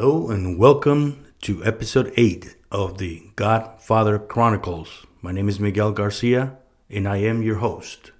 Hello 0.00 0.30
and 0.30 0.56
welcome 0.56 1.26
to 1.40 1.64
episode 1.64 2.12
8 2.16 2.54
of 2.70 2.98
the 2.98 3.32
Godfather 3.34 4.16
Chronicles. 4.20 5.04
My 5.22 5.32
name 5.32 5.48
is 5.48 5.58
Miguel 5.58 5.90
Garcia 5.90 6.56
and 6.88 7.08
I 7.08 7.16
am 7.16 7.42
your 7.42 7.56
host. 7.56 8.12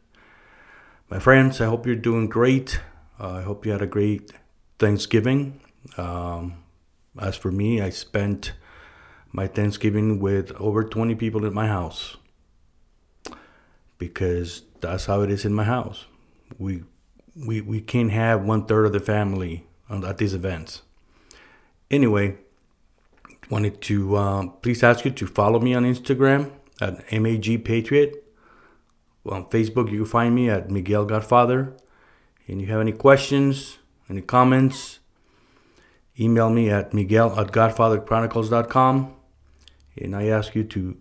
My 1.09 1.21
friends, 1.21 1.61
I 1.61 1.67
hope 1.67 1.87
you're 1.87 1.95
doing 1.95 2.27
great. 2.27 2.81
Uh, 3.21 3.35
I 3.35 3.43
hope 3.43 3.65
you 3.65 3.71
had 3.71 3.81
a 3.81 3.87
great 3.87 4.33
Thanksgiving. 4.81 5.61
Um, 5.97 6.65
as 7.17 7.37
for 7.37 7.53
me, 7.53 7.81
I 7.81 7.91
spent 7.91 8.55
my 9.31 9.47
Thanksgiving 9.47 10.19
with 10.19 10.51
over 10.61 10.83
20 10.83 11.15
people 11.15 11.45
in 11.45 11.55
my 11.55 11.69
house 11.69 12.17
because 13.99 14.63
that's 14.81 15.07
how 15.07 15.23
it 15.23 15.31
is 15.31 15.45
in 15.45 15.55
my 15.55 15.63
house. 15.63 16.07
We 16.59 16.83
we, 17.37 17.61
we 17.61 17.81
can't 17.81 18.11
have 18.11 18.43
one 18.43 18.67
third 18.67 18.85
of 18.85 18.93
the 18.93 18.99
family 18.99 19.69
at 19.89 20.19
these 20.19 20.35
events 20.35 20.83
anyway, 21.91 22.37
wanted 23.51 23.81
to 23.83 24.17
um, 24.17 24.53
please 24.63 24.83
ask 24.83 25.05
you 25.05 25.11
to 25.11 25.27
follow 25.27 25.61
me 25.61 25.75
on 25.75 25.85
Instagram 25.85 26.51
at 26.81 27.11
MAG 27.13 27.65
Patriot. 27.65 28.25
On 29.27 29.45
Facebook, 29.47 29.91
you 29.91 29.99
can 29.99 30.07
find 30.07 30.35
me 30.35 30.49
at 30.49 30.71
Miguel 30.71 31.05
Godfather. 31.05 31.77
And 32.47 32.63
you 32.63 32.67
have 32.69 32.81
any 32.81 32.93
questions, 32.93 33.79
any 34.09 34.23
comments, 34.23 35.01
email 36.19 36.49
me 36.51 36.71
at 36.71 36.95
miguel 36.95 37.39
at 37.39 37.49
godfatherchronicles.com. 37.49 39.15
And 39.97 40.17
I 40.17 40.27
ask 40.29 40.55
you 40.55 40.65
to 40.65 40.97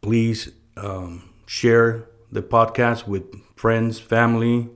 please 0.00 0.52
um, 0.76 1.30
share 1.46 2.08
the 2.30 2.42
podcast 2.42 3.06
with 3.08 3.24
friends, 3.56 3.98
family. 3.98 4.70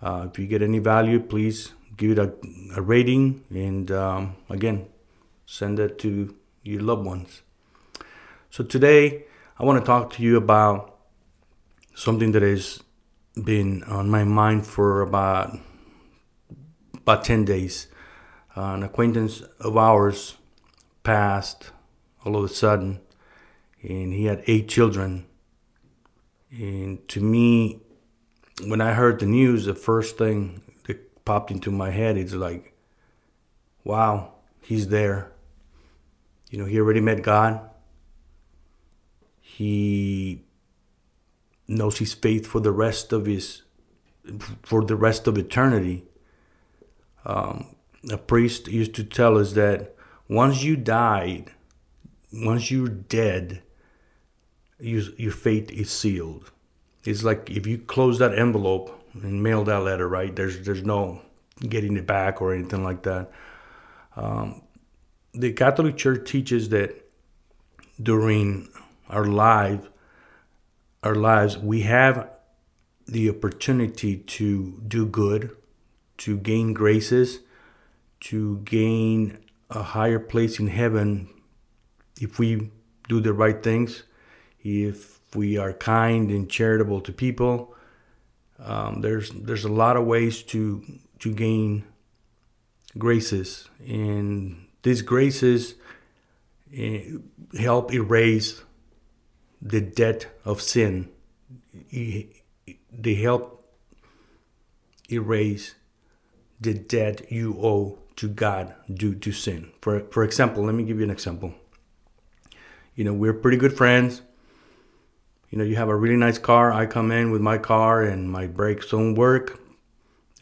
Uh, 0.00 0.28
if 0.30 0.38
you 0.38 0.46
get 0.46 0.62
any 0.62 0.78
value, 0.78 1.18
please 1.18 1.72
give 1.96 2.12
it 2.12 2.18
a, 2.18 2.32
a 2.76 2.82
rating, 2.82 3.44
and 3.50 3.90
um, 3.90 4.36
again, 4.48 4.86
send 5.46 5.78
it 5.78 5.98
to 6.00 6.34
your 6.62 6.82
loved 6.82 7.04
ones. 7.04 7.42
So 8.50 8.64
today, 8.64 9.24
I 9.58 9.64
want 9.64 9.80
to 9.80 9.86
talk 9.86 10.12
to 10.14 10.22
you 10.22 10.36
about 10.36 10.98
something 11.94 12.32
that 12.32 12.42
has 12.42 12.82
been 13.42 13.82
on 13.84 14.10
my 14.10 14.24
mind 14.24 14.66
for 14.66 15.02
about 15.02 15.58
about 16.94 17.24
10 17.24 17.44
days. 17.44 17.86
Uh, 18.56 18.74
an 18.74 18.82
acquaintance 18.82 19.42
of 19.60 19.76
ours 19.76 20.36
passed 21.04 21.70
all 22.24 22.36
of 22.36 22.44
a 22.44 22.48
sudden, 22.48 23.00
and 23.82 24.12
he 24.12 24.24
had 24.24 24.42
eight 24.46 24.68
children. 24.68 25.26
And 26.50 27.06
to 27.08 27.20
me, 27.20 27.80
when 28.64 28.80
I 28.80 28.94
heard 28.94 29.20
the 29.20 29.26
news, 29.26 29.66
the 29.66 29.74
first 29.74 30.18
thing 30.18 30.62
popped 31.26 31.50
into 31.50 31.70
my 31.70 31.90
head. 31.90 32.16
It's 32.16 32.32
like, 32.32 32.72
wow, 33.84 34.32
he's 34.62 34.88
there. 34.88 35.32
You 36.50 36.58
know, 36.58 36.64
he 36.64 36.80
already 36.80 37.02
met 37.02 37.22
God. 37.22 37.60
He 39.42 40.44
knows 41.68 41.98
his 41.98 42.14
faith 42.14 42.46
for 42.46 42.60
the 42.60 42.72
rest 42.72 43.12
of 43.12 43.26
his 43.26 43.62
for 44.62 44.84
the 44.84 44.96
rest 44.96 45.26
of 45.26 45.36
eternity. 45.36 46.04
Um, 47.24 47.76
a 48.10 48.16
priest 48.16 48.68
used 48.68 48.94
to 48.94 49.04
tell 49.04 49.36
us 49.36 49.52
that 49.52 49.94
once 50.28 50.62
you 50.62 50.76
died, 50.76 51.52
once 52.32 52.70
you're 52.70 52.88
dead, 52.88 53.62
you, 54.78 55.02
your 55.16 55.32
fate 55.32 55.70
is 55.70 55.90
sealed. 55.90 56.50
It's 57.04 57.22
like 57.22 57.50
if 57.50 57.66
you 57.66 57.78
close 57.78 58.18
that 58.18 58.36
envelope 58.36 59.00
and 59.22 59.42
mail 59.42 59.64
that 59.64 59.80
letter, 59.80 60.08
right? 60.08 60.34
There's 60.34 60.64
there's 60.64 60.84
no 60.84 61.22
getting 61.60 61.96
it 61.96 62.06
back 62.06 62.40
or 62.42 62.54
anything 62.54 62.84
like 62.84 63.02
that. 63.02 63.30
Um, 64.16 64.62
the 65.32 65.52
Catholic 65.52 65.96
Church 65.96 66.28
teaches 66.28 66.70
that 66.70 67.10
during 68.02 68.68
our 69.08 69.24
life, 69.24 69.88
our 71.02 71.14
lives, 71.14 71.56
we 71.58 71.82
have 71.82 72.30
the 73.06 73.30
opportunity 73.30 74.16
to 74.16 74.82
do 74.86 75.06
good, 75.06 75.56
to 76.18 76.36
gain 76.36 76.72
graces, 76.72 77.40
to 78.20 78.58
gain 78.58 79.38
a 79.70 79.82
higher 79.82 80.18
place 80.18 80.58
in 80.58 80.68
heaven 80.68 81.28
if 82.20 82.38
we 82.38 82.70
do 83.08 83.20
the 83.20 83.32
right 83.32 83.62
things, 83.62 84.02
if 84.62 85.20
we 85.34 85.56
are 85.56 85.72
kind 85.72 86.30
and 86.30 86.50
charitable 86.50 87.00
to 87.02 87.12
people, 87.12 87.74
um, 88.58 89.00
there's 89.00 89.30
there's 89.30 89.64
a 89.64 89.72
lot 89.72 89.96
of 89.96 90.06
ways 90.06 90.42
to 90.44 90.82
to 91.20 91.32
gain 91.32 91.84
graces, 92.96 93.68
and 93.86 94.66
these 94.82 95.02
graces 95.02 95.74
uh, 96.76 96.98
help 97.58 97.92
erase 97.92 98.62
the 99.60 99.80
debt 99.80 100.26
of 100.44 100.60
sin. 100.62 101.10
They 101.92 103.14
help 103.14 103.74
erase 105.10 105.74
the 106.60 106.74
debt 106.74 107.30
you 107.30 107.58
owe 107.60 107.98
to 108.16 108.28
God 108.28 108.74
due 108.92 109.14
to 109.14 109.32
sin. 109.32 109.70
For 109.82 110.00
for 110.10 110.24
example, 110.24 110.64
let 110.64 110.74
me 110.74 110.84
give 110.84 110.98
you 110.98 111.04
an 111.04 111.10
example. 111.10 111.54
You 112.94 113.04
know, 113.04 113.12
we're 113.12 113.34
pretty 113.34 113.58
good 113.58 113.76
friends 113.76 114.22
you 115.50 115.58
know, 115.58 115.64
you 115.64 115.76
have 115.76 115.88
a 115.88 115.96
really 115.96 116.16
nice 116.16 116.38
car. 116.38 116.72
I 116.72 116.86
come 116.86 117.12
in 117.12 117.30
with 117.30 117.40
my 117.40 117.58
car 117.58 118.02
and 118.02 118.30
my 118.30 118.46
brakes 118.46 118.90
don't 118.90 119.14
work 119.14 119.60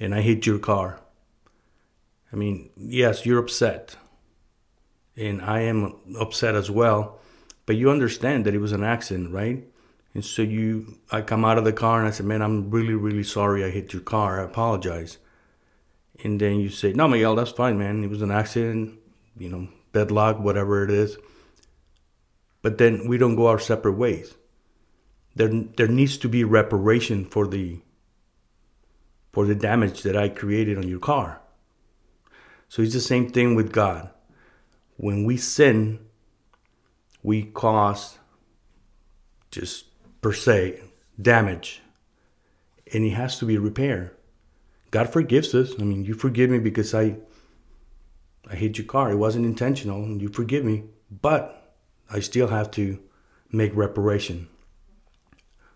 and 0.00 0.14
I 0.14 0.22
hit 0.22 0.46
your 0.46 0.58
car. 0.58 1.00
I 2.32 2.36
mean, 2.36 2.70
yes, 2.76 3.26
you're 3.26 3.38
upset. 3.38 3.96
And 5.16 5.42
I 5.42 5.60
am 5.60 5.94
upset 6.18 6.54
as 6.54 6.70
well. 6.70 7.20
But 7.66 7.76
you 7.76 7.90
understand 7.90 8.44
that 8.44 8.54
it 8.54 8.58
was 8.58 8.72
an 8.72 8.82
accident, 8.82 9.32
right? 9.32 9.64
And 10.14 10.24
so 10.24 10.42
you, 10.42 10.98
I 11.10 11.20
come 11.20 11.44
out 11.44 11.58
of 11.58 11.64
the 11.64 11.72
car 11.72 11.98
and 11.98 12.08
I 12.08 12.10
said, 12.10 12.26
man, 12.26 12.42
I'm 12.42 12.70
really, 12.70 12.94
really 12.94 13.22
sorry 13.22 13.64
I 13.64 13.70
hit 13.70 13.92
your 13.92 14.02
car. 14.02 14.40
I 14.40 14.44
apologize. 14.44 15.18
And 16.22 16.40
then 16.40 16.60
you 16.60 16.70
say, 16.70 16.92
no, 16.92 17.08
Miguel, 17.08 17.34
that's 17.34 17.50
fine, 17.50 17.78
man. 17.78 18.04
It 18.04 18.10
was 18.10 18.22
an 18.22 18.30
accident, 18.30 18.98
you 19.36 19.48
know, 19.48 19.68
bed 19.92 20.10
luck, 20.10 20.38
whatever 20.38 20.84
it 20.84 20.90
is. 20.90 21.18
But 22.62 22.78
then 22.78 23.06
we 23.08 23.18
don't 23.18 23.36
go 23.36 23.48
our 23.48 23.58
separate 23.58 23.94
ways 23.94 24.34
there 25.34 25.48
there 25.48 25.88
needs 25.88 26.16
to 26.18 26.28
be 26.28 26.44
reparation 26.44 27.24
for 27.24 27.46
the 27.46 27.80
for 29.32 29.46
the 29.46 29.54
damage 29.54 30.02
that 30.02 30.16
I 30.16 30.28
created 30.28 30.78
on 30.78 30.88
your 30.88 31.00
car. 31.00 31.40
So 32.68 32.82
it's 32.82 32.94
the 32.94 33.00
same 33.00 33.30
thing 33.30 33.54
with 33.54 33.72
God. 33.72 34.10
When 34.96 35.24
we 35.24 35.36
sin, 35.36 35.98
we 37.22 37.42
cause 37.42 38.18
just 39.50 39.86
per 40.20 40.32
se 40.32 40.80
damage 41.20 41.82
and 42.92 43.04
it 43.04 43.10
has 43.10 43.38
to 43.38 43.44
be 43.44 43.58
repaired. 43.58 44.10
God 44.90 45.12
forgives 45.12 45.54
us. 45.54 45.72
I 45.78 45.82
mean, 45.82 46.04
you 46.04 46.14
forgive 46.14 46.50
me 46.50 46.58
because 46.58 46.94
I 46.94 47.16
I 48.48 48.54
hit 48.56 48.78
your 48.78 48.86
car. 48.86 49.10
It 49.10 49.16
wasn't 49.16 49.46
intentional. 49.46 50.02
And 50.04 50.20
you 50.20 50.28
forgive 50.28 50.64
me, 50.64 50.84
but 51.10 51.74
I 52.10 52.20
still 52.20 52.48
have 52.48 52.70
to 52.72 53.00
make 53.50 53.74
reparation. 53.74 54.48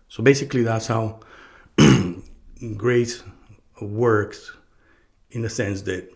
So 0.09 0.23
basically, 0.23 0.63
that's 0.63 0.87
how 0.87 1.19
grace 2.77 3.23
works 3.79 4.51
in 5.31 5.43
the 5.43 5.49
sense 5.49 5.83
that 5.83 6.11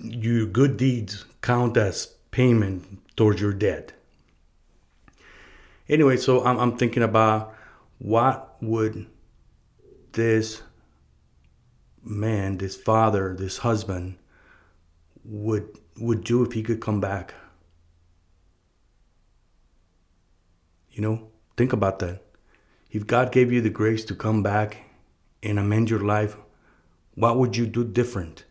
your 0.00 0.46
good 0.46 0.76
deeds 0.76 1.24
count 1.42 1.76
as 1.76 2.06
payment 2.30 3.00
towards 3.16 3.40
your 3.40 3.52
debt. 3.52 3.92
Anyway, 5.88 6.16
so 6.16 6.44
I'm, 6.44 6.58
I'm 6.58 6.76
thinking 6.76 7.02
about 7.02 7.54
what 7.98 8.56
would 8.60 9.06
this 10.12 10.62
man, 12.02 12.58
this 12.58 12.74
father, 12.74 13.34
this 13.34 13.58
husband 13.58 14.16
would 15.24 15.78
would 15.98 16.24
do 16.24 16.44
if 16.44 16.52
he 16.52 16.62
could 16.62 16.80
come 16.80 17.00
back. 17.00 17.34
You 20.90 21.02
know, 21.02 21.28
think 21.56 21.72
about 21.72 21.98
that. 22.00 22.25
If 22.90 23.06
God 23.06 23.32
gave 23.32 23.52
you 23.52 23.60
the 23.60 23.70
grace 23.70 24.04
to 24.06 24.14
come 24.14 24.42
back 24.42 24.78
and 25.42 25.58
amend 25.58 25.90
your 25.90 26.00
life, 26.00 26.36
what 27.14 27.38
would 27.38 27.56
you 27.56 27.66
do 27.66 27.84
different? 27.84 28.44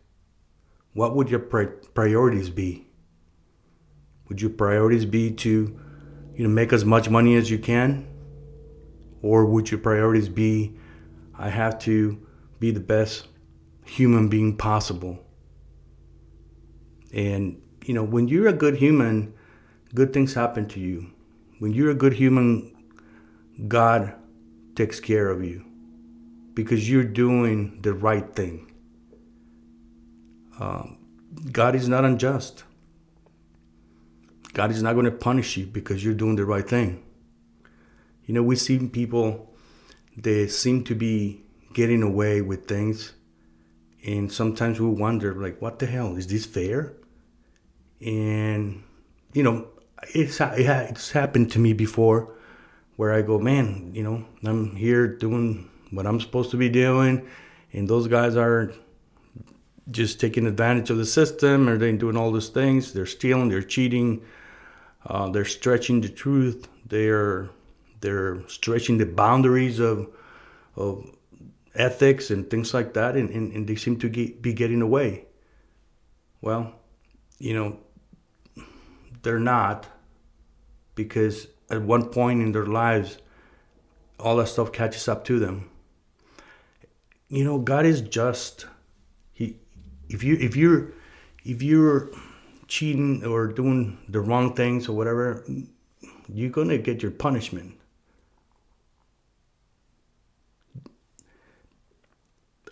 What 0.94 1.16
would 1.16 1.30
your 1.30 1.40
priorities 1.40 2.50
be? 2.50 2.88
Would 4.28 4.42
your 4.42 4.52
priorities 4.52 5.06
be 5.06 5.32
to, 5.32 5.80
you 6.36 6.44
know, 6.44 6.50
make 6.50 6.74
as 6.74 6.84
much 6.84 7.10
money 7.10 7.36
as 7.36 7.50
you 7.50 7.60
can? 7.60 8.08
Or 9.22 9.46
would 9.46 9.72
your 9.72 9.80
priorities 9.80 10.30
be, 10.30 10.76
I 11.38 11.50
have 11.50 11.80
to 11.80 12.26
be 12.60 12.72
the 12.72 12.80
best 12.80 13.28
human 13.86 14.30
being 14.30 14.58
possible? 14.58 15.20
And, 17.14 17.62
you 17.86 17.94
know, 17.94 18.04
when 18.04 18.28
you're 18.28 18.48
a 18.48 18.54
good 18.54 18.76
human, 18.78 19.34
good 19.94 20.12
things 20.12 20.34
happen 20.34 20.68
to 20.70 20.80
you. 20.80 21.12
When 21.60 21.72
you're 21.72 21.92
a 21.92 21.96
good 21.96 22.14
human, 22.14 22.76
God 23.68 24.14
takes 24.76 25.00
care 25.00 25.30
of 25.30 25.44
you 25.44 25.66
because 26.54 26.90
you're 26.90 27.04
doing 27.04 27.80
the 27.82 27.94
right 27.94 28.36
thing. 28.36 28.72
Um, 30.60 30.98
God 31.52 31.76
is 31.76 31.90
not 31.90 32.06
unjust. 32.06 32.64
God 34.54 34.72
is 34.72 34.82
not 34.82 34.94
going 34.94 35.06
to 35.06 35.12
punish 35.12 35.58
you 35.58 35.66
because 35.66 36.04
you're 36.04 36.14
doing 36.14 36.38
the 36.38 36.46
right 36.46 36.68
thing. 36.68 37.04
You 38.26 38.34
know, 38.34 38.44
we 38.44 38.56
see 38.56 38.80
people 38.88 39.54
they 40.16 40.48
seem 40.48 40.84
to 40.86 40.96
be 40.96 41.44
getting 41.74 42.02
away 42.02 42.42
with 42.42 42.68
things 42.68 43.14
and 44.06 44.32
sometimes 44.32 44.80
we 44.80 44.88
wonder 44.88 45.34
like 45.36 45.62
what 45.62 45.80
the 45.80 45.86
hell 45.86 46.16
is 46.16 46.28
this 46.28 46.46
fair 46.46 46.94
and 48.00 48.84
you 49.34 49.44
know 49.44 49.68
it's 50.14 50.40
it's 50.40 51.12
happened 51.12 51.52
to 51.52 51.60
me 51.60 51.74
before 51.74 52.34
where 52.96 53.14
i 53.14 53.22
go 53.22 53.40
man 53.40 53.92
you 53.94 54.04
know 54.04 54.26
i'm 54.44 54.76
here 54.76 55.08
doing 55.08 55.70
what 55.92 56.06
i'm 56.06 56.20
supposed 56.20 56.52
to 56.52 56.58
be 56.58 56.70
doing 56.70 57.28
and 57.74 57.88
those 57.88 58.08
guys 58.08 58.36
are 58.36 58.72
just 59.92 60.20
taking 60.20 60.48
advantage 60.48 60.90
of 60.90 60.98
the 60.98 61.06
system 61.06 61.70
or 61.70 61.78
they're 61.78 61.94
doing 61.94 62.18
all 62.18 62.32
these 62.32 62.50
things 62.50 62.94
they're 62.94 63.06
stealing 63.06 63.50
they're 63.50 63.62
cheating 63.62 64.22
uh, 65.06 65.30
they're 65.30 65.46
stretching 65.46 66.02
the 66.02 66.10
truth 66.10 66.68
they're 66.88 67.50
they're 68.02 68.48
stretching 68.48 68.98
the 68.98 69.06
boundaries 69.06 69.80
of 69.80 70.10
of 70.76 71.16
ethics 71.76 72.32
and 72.32 72.50
things 72.50 72.74
like 72.74 72.94
that, 72.94 73.16
and, 73.16 73.30
and, 73.30 73.52
and 73.54 73.68
they 73.68 73.76
seem 73.76 73.98
to 74.00 74.10
get, 74.10 74.42
be 74.42 74.54
getting 74.54 74.82
away. 74.82 75.26
Well, 76.42 76.74
you 77.40 77.54
know, 77.54 77.80
they're 79.22 79.40
not 79.40 79.88
because 80.96 81.48
at 81.70 81.82
one 81.82 82.06
point 82.10 82.42
in 82.42 82.52
their 82.52 82.66
lives, 82.66 83.18
all 84.20 84.38
that 84.38 84.48
stuff 84.48 84.72
catches 84.72 85.08
up 85.08 85.26
to 85.26 85.40
them. 85.40 85.70
You 87.28 87.44
know, 87.44 87.60
God 87.60 87.86
is 87.86 88.02
just. 88.02 88.66
He, 89.34 89.58
if 90.10 90.24
you 90.24 90.36
if 90.36 90.56
you're 90.56 90.94
if 91.44 91.62
you're 91.62 92.10
cheating 92.68 93.26
or 93.26 93.48
doing 93.48 93.98
the 94.08 94.20
wrong 94.20 94.54
things 94.54 94.88
or 94.88 94.96
whatever, 94.96 95.46
you're 96.32 96.50
gonna 96.50 96.78
get 96.78 97.02
your 97.02 97.12
punishment. 97.12 97.78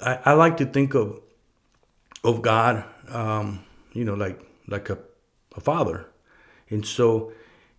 I, 0.01 0.19
I 0.25 0.33
like 0.33 0.57
to 0.57 0.65
think 0.65 0.93
of 0.93 1.19
of 2.23 2.41
God, 2.41 2.85
um, 3.09 3.65
you 3.93 4.05
know, 4.05 4.13
like 4.13 4.39
like 4.67 4.89
a, 4.89 4.97
a 5.55 5.61
father, 5.61 6.07
and 6.69 6.85
so 6.85 7.33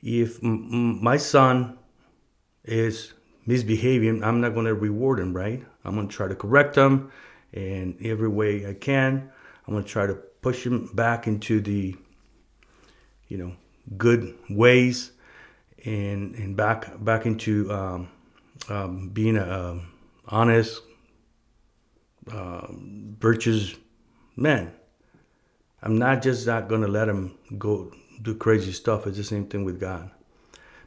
if 0.04 0.42
my 0.42 1.16
son 1.16 1.78
is 2.62 3.14
misbehaving, 3.46 4.22
I'm 4.22 4.42
not 4.42 4.52
going 4.52 4.66
to 4.66 4.74
reward 4.74 5.18
him, 5.18 5.34
right? 5.34 5.64
I'm 5.82 5.94
going 5.94 6.08
to 6.08 6.14
try 6.14 6.28
to 6.28 6.34
correct 6.34 6.76
him 6.76 7.10
in 7.54 7.96
every 8.04 8.28
way 8.28 8.68
I 8.68 8.74
can. 8.74 9.30
I'm 9.66 9.72
going 9.72 9.82
to 9.82 9.90
try 9.90 10.06
to 10.06 10.14
push 10.42 10.66
him 10.66 10.90
back 10.92 11.26
into 11.26 11.60
the, 11.62 11.96
you 13.28 13.38
know, 13.38 13.56
good 13.96 14.36
ways, 14.50 15.12
and 15.86 16.34
and 16.34 16.54
back 16.54 17.02
back 17.02 17.24
into 17.24 17.72
um, 17.72 18.08
um, 18.68 19.08
being 19.08 19.38
a, 19.38 19.42
a 19.42 19.80
honest, 20.28 20.82
uh, 22.30 22.66
virtuous 22.70 23.74
man. 24.36 24.72
I'm 25.82 25.98
not 25.98 26.22
just 26.22 26.46
not 26.46 26.68
going 26.68 26.82
to 26.82 26.88
let 26.88 27.08
him 27.08 27.38
go 27.58 27.92
do 28.20 28.34
crazy 28.34 28.72
stuff. 28.72 29.06
It's 29.06 29.16
the 29.16 29.24
same 29.24 29.46
thing 29.46 29.64
with 29.64 29.80
God. 29.80 30.10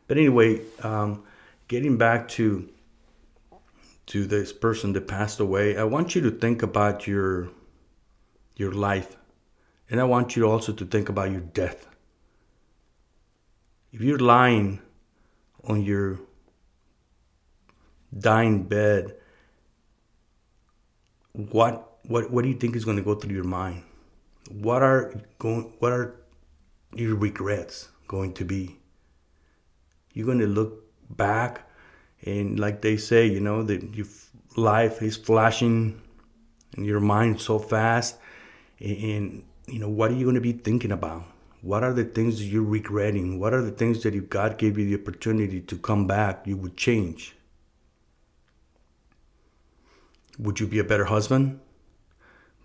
But 0.08 0.18
anyway, 0.18 0.62
um, 0.82 1.24
getting 1.68 1.98
back 1.98 2.28
to 2.30 2.70
to 4.08 4.26
this 4.26 4.54
person 4.54 4.94
that 4.94 5.08
passed 5.08 5.40
away, 5.40 5.78
I 5.78 5.84
want 5.84 6.16
you 6.16 6.22
to 6.22 6.32
think 6.32 6.64
about 6.64 7.08
your 7.08 7.50
your 8.56 8.72
life, 8.72 9.18
and 9.90 10.00
I 10.00 10.06
want 10.06 10.36
you 10.36 10.50
also 10.50 10.72
to 10.74 10.86
think 10.86 11.10
about 11.10 11.32
your 11.32 11.42
death. 11.42 11.88
If 13.92 14.02
you're 14.02 14.20
lying 14.20 14.80
on 15.64 15.84
your 15.84 16.20
dying 18.18 18.64
bed 18.64 19.14
what 21.38 22.00
what 22.04 22.32
what 22.32 22.42
do 22.44 22.50
you 22.50 22.56
think 22.56 22.76
is 22.76 22.84
going 22.84 22.98
to 22.98 23.04
go 23.04 23.16
through 23.16 23.34
your 23.34 23.44
mind? 23.44 23.84
What 24.50 24.82
are 24.82 25.14
going 25.38 25.72
what 25.80 25.92
are 25.92 26.16
your 27.00 27.16
regrets 27.16 27.90
going 28.08 28.34
to 28.34 28.46
be? 28.46 28.80
You're 30.14 30.26
going 30.26 30.40
to 30.40 30.48
look 30.48 30.84
back 31.10 31.70
and 32.24 32.60
like 32.60 32.82
they 32.82 32.98
say, 32.98 33.28
you 33.28 33.40
know, 33.40 33.64
that 33.64 33.96
your 33.96 34.08
life 34.56 35.02
is 35.02 35.16
flashing 35.16 36.02
in 36.76 36.84
your 36.84 37.00
mind 37.00 37.40
so 37.40 37.60
fast 37.60 38.18
and 38.80 39.44
you 39.68 39.80
know, 39.80 39.90
what 39.90 40.12
are 40.12 40.16
you 40.16 40.24
going 40.24 40.36
to 40.36 40.42
be 40.42 40.54
thinking 40.54 40.92
about? 40.92 41.24
What 41.62 41.84
are 41.84 41.94
the 41.94 42.06
things 42.06 42.40
that 42.40 42.46
you're 42.46 42.64
regretting? 42.64 43.40
What 43.40 43.54
are 43.54 43.62
the 43.62 43.72
things 43.72 44.04
that 44.04 44.16
if 44.16 44.30
God 44.30 44.58
gave 44.58 44.78
you 44.78 44.86
the 44.86 45.02
opportunity 45.02 45.60
to 45.60 45.78
come 45.78 46.08
back, 46.08 46.46
you 46.46 46.56
would 46.56 46.78
change? 46.78 47.36
Would 50.40 50.60
you 50.60 50.68
be 50.68 50.80
a 50.80 50.84
better 50.84 51.06
husband? 51.06 51.60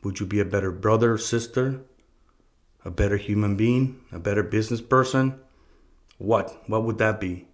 Would 0.05 0.21
you 0.21 0.27
be 0.27 0.41
a 0.41 0.45
better 0.45 0.71
brother, 0.71 1.17
sister? 1.19 1.81
A 2.85 2.91
better 2.91 3.17
human 3.17 3.57
being? 3.57 4.01
A 4.11 4.19
better 4.19 4.43
business 4.43 4.81
person? 4.81 5.39
What? 6.19 6.63
What 6.67 6.85
would 6.85 6.99
that 6.99 7.21
be? 7.21 7.47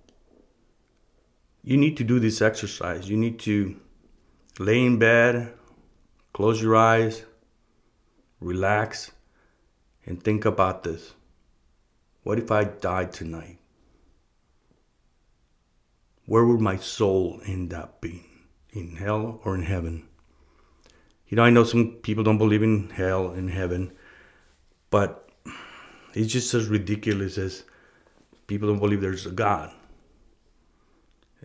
You 1.63 1.77
need 1.77 1.97
to 1.99 2.05
do 2.05 2.19
this 2.19 2.41
exercise. 2.41 3.11
You 3.11 3.17
need 3.17 3.39
to 3.41 3.77
lay 4.59 4.85
in 4.85 4.99
bed, 4.99 5.53
close 6.33 6.63
your 6.63 6.77
eyes, 6.77 7.25
relax, 8.41 9.13
and 10.07 10.23
think 10.23 10.45
about 10.45 10.83
this. 10.83 11.15
What 12.23 12.39
if 12.39 12.51
I 12.51 12.65
died 12.65 13.13
tonight? 13.13 13.59
Where 16.27 16.45
would 16.45 16.61
my 16.61 16.77
soul 16.77 17.41
end 17.47 17.73
up 17.73 18.01
being? 18.01 18.25
In 18.71 18.97
hell 18.97 19.41
or 19.45 19.55
in 19.55 19.63
heaven? 19.63 20.07
You 21.29 21.37
know, 21.37 21.43
I 21.43 21.51
know 21.51 21.65
some 21.65 21.93
people 22.03 22.25
don't 22.25 22.39
believe 22.39 22.63
in 22.63 22.91
hell 22.91 23.31
and 23.31 23.51
heaven, 23.51 23.93
but 24.91 25.29
it's 26.15 26.33
just 26.33 26.53
as 26.55 26.67
ridiculous 26.67 27.39
as 27.39 27.65
people 28.47 28.69
don't 28.69 28.79
believe 28.79 29.01
there's 29.01 29.27
a 29.27 29.31
God. 29.31 29.73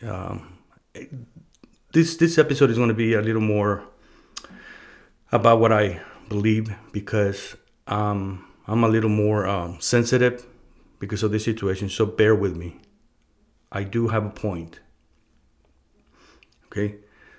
Um, 0.01 0.57
this 1.92 2.18
this 2.18 2.38
episode 2.38 2.72
is 2.72 2.78
going 2.78 2.90
to 2.90 2.95
be 2.95 3.13
a 3.13 3.22
little 3.22 3.42
more 3.42 3.84
about 5.31 5.59
what 5.59 5.71
I 5.71 6.02
believe 6.30 6.73
because 6.92 7.56
um, 7.88 8.45
I'm 8.68 8.83
a 8.83 8.88
little 8.88 9.09
more 9.09 9.47
um, 9.47 9.80
sensitive 9.80 10.45
because 11.00 11.23
of 11.23 11.31
this 11.31 11.44
situation. 11.44 11.90
So 11.90 12.06
bear 12.06 12.33
with 12.33 12.56
me. 12.56 12.80
I 13.71 13.83
do 13.83 14.07
have 14.07 14.26
a 14.26 14.30
point. 14.30 14.80
Okay, 16.68 16.95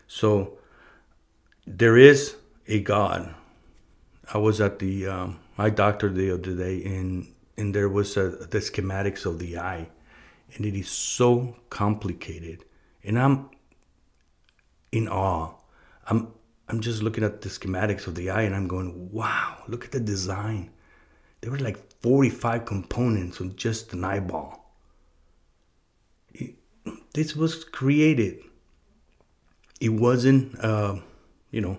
so 0.07 0.59
there 1.67 1.97
is 1.97 2.37
a 2.69 2.81
God. 2.81 3.35
I 4.33 4.39
was 4.39 4.61
at 4.61 4.79
the 4.79 5.07
um, 5.07 5.41
doctor 5.75 6.09
the 6.09 6.33
other 6.33 6.55
day, 6.55 6.85
and 6.85 7.27
and 7.57 7.75
there 7.75 7.89
was 7.89 8.17
a, 8.17 8.31
the 8.31 8.59
schematics 8.59 9.27
of 9.27 9.39
the 9.39 9.59
eye, 9.59 9.89
and 10.55 10.65
it 10.65 10.75
is 10.75 10.89
so 10.89 11.57
complicated, 11.71 12.65
and 13.03 13.19
I'm 13.19 13.51
in 14.93 15.09
awe. 15.09 15.55
I'm 16.07 16.29
I'm 16.69 16.81
just 16.81 17.03
looking 17.03 17.25
at 17.25 17.43
the 17.43 17.49
schematics 17.49 18.07
of 18.07 18.15
the 18.15 18.31
eye, 18.31 18.43
and 18.43 18.55
I'm 18.55 18.69
going, 18.69 19.13
wow! 19.13 19.63
Look 19.69 19.85
at 19.85 19.93
the 19.93 20.01
design. 20.01 20.71
There 21.41 21.51
were 21.51 21.59
like 21.59 22.01
45 22.01 22.65
components 22.65 23.41
on 23.41 23.55
just 23.57 23.93
an 23.93 24.03
eyeball. 24.05 24.63
This 27.13 27.37
was 27.37 27.65
created. 27.65 28.41
It 29.81 29.91
wasn't. 29.91 30.59
Uh, 30.59 30.97
you 31.55 31.61
know, 31.61 31.79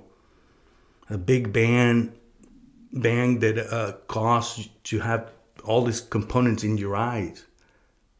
a 1.09 1.17
big 1.17 1.51
band 1.51 2.13
bang 2.95 3.39
that 3.39 3.57
uh, 3.71 3.93
costs 4.07 4.69
to 4.85 4.99
have 4.99 5.31
all 5.63 5.83
these 5.83 6.01
components 6.01 6.63
in 6.63 6.77
your 6.77 6.95
eyes. 6.95 7.45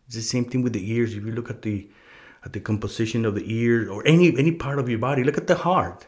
It's 0.07 0.15
the 0.15 0.21
same 0.21 0.45
thing 0.45 0.61
with 0.61 0.73
the 0.73 0.91
ears. 0.91 1.15
If 1.15 1.25
you 1.25 1.31
look 1.31 1.49
at 1.49 1.61
the 1.61 1.89
at 2.43 2.53
the 2.53 2.59
composition 2.59 3.25
of 3.25 3.33
the 3.33 3.51
ear 3.51 3.89
or 3.89 4.05
any 4.05 4.37
any 4.37 4.51
part 4.51 4.77
of 4.77 4.87
your 4.87 4.99
body, 4.99 5.23
look 5.23 5.37
at 5.37 5.47
the 5.47 5.55
heart. 5.55 6.05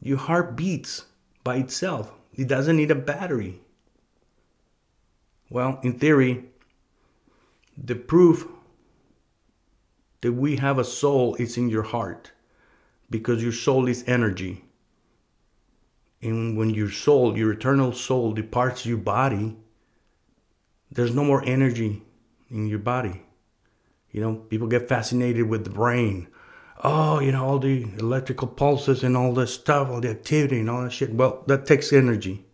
Your 0.00 0.18
heart 0.18 0.56
beats 0.56 1.06
by 1.42 1.56
itself. 1.56 2.12
It 2.34 2.48
doesn't 2.48 2.76
need 2.76 2.90
a 2.90 2.94
battery. 2.94 3.60
Well, 5.48 5.78
in 5.82 5.98
theory, 5.98 6.44
the 7.76 7.94
proof 7.94 8.46
that 10.20 10.32
we 10.32 10.56
have 10.56 10.78
a 10.78 10.84
soul 10.84 11.34
is 11.36 11.56
in 11.56 11.68
your 11.68 11.82
heart 11.82 12.32
because 13.08 13.42
your 13.42 13.52
soul 13.52 13.88
is 13.88 14.04
energy. 14.06 14.63
And 16.24 16.56
when 16.56 16.70
your 16.70 16.90
soul, 16.90 17.36
your 17.36 17.52
eternal 17.52 17.92
soul, 17.92 18.32
departs 18.32 18.86
your 18.86 18.96
body, 18.96 19.56
there's 20.90 21.14
no 21.14 21.22
more 21.22 21.44
energy 21.44 22.02
in 22.50 22.66
your 22.66 22.78
body. 22.78 23.22
You 24.10 24.22
know, 24.22 24.34
people 24.36 24.66
get 24.66 24.88
fascinated 24.88 25.46
with 25.46 25.64
the 25.64 25.70
brain. 25.70 26.28
Oh, 26.82 27.20
you 27.20 27.30
know, 27.32 27.44
all 27.44 27.58
the 27.58 27.82
electrical 27.98 28.48
pulses 28.48 29.04
and 29.04 29.16
all 29.16 29.34
this 29.34 29.52
stuff, 29.52 29.90
all 29.90 30.00
the 30.00 30.08
activity 30.08 30.60
and 30.60 30.70
all 30.70 30.82
that 30.82 30.92
shit. 30.92 31.12
Well, 31.12 31.44
that 31.46 31.66
takes 31.66 31.92
energy. 31.92 32.46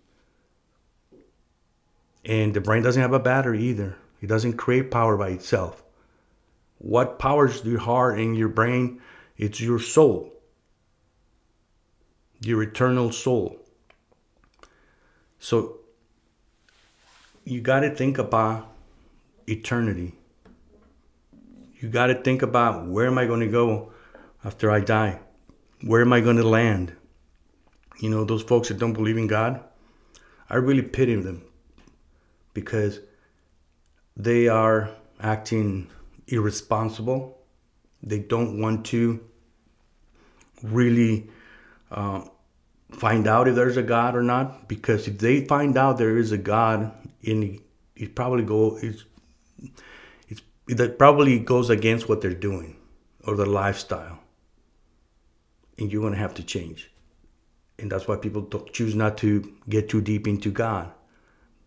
And 2.25 2.53
the 2.53 2.61
brain 2.61 2.83
doesn't 2.83 3.01
have 3.01 3.13
a 3.13 3.21
battery 3.21 3.63
either. 3.63 3.97
It 4.21 4.27
doesn't 4.27 4.55
create 4.55 4.91
power 4.91 5.17
by 5.17 5.29
itself. 5.29 5.85
What 6.79 7.21
powers 7.21 7.65
your 7.65 7.79
heart 7.79 8.19
and 8.19 8.37
your 8.37 8.49
brain? 8.49 9.01
It's 9.37 9.61
your 9.61 9.79
soul, 9.79 10.33
your 12.41 12.63
eternal 12.63 13.13
soul. 13.13 13.60
So 15.41 15.79
you 17.45 17.63
got 17.63 17.81
to 17.81 17.95
think 17.95 18.19
about 18.19 18.69
eternity. 19.49 20.15
You 21.81 21.89
got 21.89 22.09
to 22.09 22.15
think 22.15 22.43
about 22.43 22.87
where 22.87 23.07
am 23.07 23.17
I 23.17 23.27
going 23.27 23.41
to 23.41 23.49
go 23.49 23.91
after 24.45 24.71
I 24.71 24.81
die? 24.81 25.19
Where 25.81 26.03
am 26.03 26.13
I 26.13 26.21
going 26.21 26.37
to 26.37 26.47
land? 26.47 26.93
You 28.01 28.11
know, 28.11 28.25
those 28.25 28.43
folks 28.43 28.69
that 28.69 28.79
don't 28.79 28.93
believe 28.93 29.17
in 29.17 29.27
God, 29.27 29.65
I 30.51 30.57
really 30.57 30.83
pity 30.83 31.15
them 31.15 31.43
because 32.53 33.01
they 34.17 34.47
are 34.47 34.91
acting 35.21 35.89
irresponsible. 36.29 37.39
They 38.03 38.19
don't 38.19 38.61
want 38.61 38.85
to 38.87 39.21
really 40.63 41.31
uh, 41.91 42.25
find 42.91 43.27
out 43.27 43.49
if 43.49 43.55
there's 43.55 43.77
a 43.77 43.83
God 43.83 44.15
or 44.17 44.23
not. 44.23 44.69
Because 44.69 45.09
if 45.09 45.19
they 45.19 45.45
find 45.45 45.77
out 45.77 45.99
there 45.99 46.17
is 46.19 46.33
a 46.33 46.39
God, 46.39 46.93
in 47.23 47.61
it 47.97 48.15
probably 48.15 48.45
go 48.45 48.79
it's, 48.83 49.05
it's 50.29 50.43
that 50.69 50.99
probably 50.99 51.39
goes 51.39 51.71
against 51.71 52.09
what 52.09 52.21
they're 52.21 52.35
doing 52.35 52.77
or 53.25 53.37
their 53.37 53.47
lifestyle, 53.47 54.21
and 55.79 55.93
you're 55.93 56.03
gonna 56.03 56.17
have 56.17 56.35
to 56.35 56.43
change. 56.43 56.91
And 57.79 57.91
that's 57.91 58.07
why 58.07 58.17
people 58.17 58.43
choose 58.73 58.95
not 58.95 59.17
to 59.19 59.55
get 59.69 59.89
too 59.89 60.03
deep 60.03 60.27
into 60.27 60.51
God. 60.51 60.93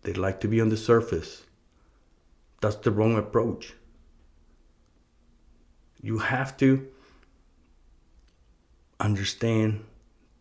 They 0.02 0.12
like 0.12 0.40
to 0.40 0.48
be 0.48 0.60
on 0.60 0.68
the 0.68 0.76
surface. 0.76 1.44
That's 2.60 2.76
the 2.76 2.92
wrong 2.92 3.16
approach. 3.16 3.74
You 6.00 6.18
have 6.18 6.56
to 6.58 6.86
understand 9.00 9.84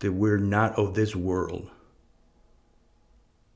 that 0.04 0.12
we're 0.12 0.38
not 0.38 0.76
of 0.76 0.96
this 0.96 1.16
world. 1.16 1.72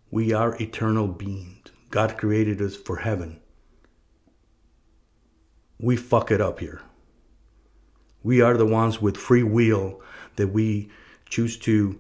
We 0.10 0.32
are 0.32 0.56
eternal 0.62 1.08
beings. 1.08 1.68
God 1.89 2.18
created 2.18 2.62
us 2.62 2.77
for 2.77 2.98
heaven. 2.98 3.42
We 5.77 5.98
fuck 5.98 6.32
it 6.32 6.39
up 6.39 6.62
here. 6.62 6.82
We 8.24 8.39
are 8.39 8.56
the 8.56 8.66
ones 8.66 9.01
with 9.01 9.18
free 9.18 9.44
will 9.44 10.01
that 10.38 10.48
we 10.48 10.89
choose 11.30 11.58
to 11.58 12.00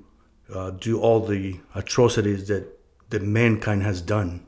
uh, 0.53 0.69
do 0.71 0.97
all 0.97 1.25
the 1.25 1.59
atrocities 1.75 2.47
that, 2.47 2.79
that 3.09 3.21
mankind 3.21 3.83
has 3.83 4.01
done 4.01 4.45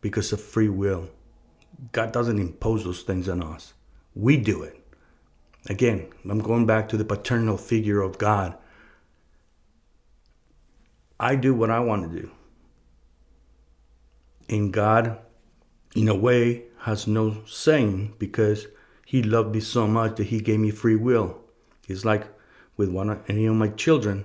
because 0.00 0.32
of 0.32 0.40
free 0.40 0.68
will. 0.68 1.08
God 1.92 2.10
doesn't 2.10 2.40
impose 2.40 2.82
those 2.82 3.02
things 3.02 3.28
on 3.28 3.44
us. 3.44 3.74
We 4.16 4.36
do 4.36 4.64
it. 4.64 4.84
Again, 5.68 6.08
I'm 6.28 6.40
going 6.40 6.66
back 6.66 6.88
to 6.88 6.96
the 6.96 7.04
paternal 7.04 7.56
figure 7.56 8.00
of 8.00 8.18
God. 8.18 8.58
I 11.20 11.34
do 11.34 11.54
what 11.54 11.70
I 11.70 11.80
want 11.80 12.10
to 12.10 12.20
do. 12.20 12.30
And 14.48 14.72
God, 14.72 15.18
in 15.94 16.08
a 16.08 16.14
way, 16.14 16.64
has 16.80 17.06
no 17.06 17.44
saying 17.46 18.14
because 18.18 18.66
He 19.04 19.22
loved 19.22 19.54
me 19.54 19.60
so 19.60 19.86
much 19.86 20.16
that 20.16 20.28
He 20.28 20.40
gave 20.40 20.60
me 20.60 20.70
free 20.70 20.96
will. 20.96 21.38
It's 21.88 22.04
like 22.04 22.26
with 22.76 22.90
one 22.90 23.10
of 23.10 23.22
any 23.28 23.46
of 23.46 23.56
my 23.56 23.68
children, 23.68 24.24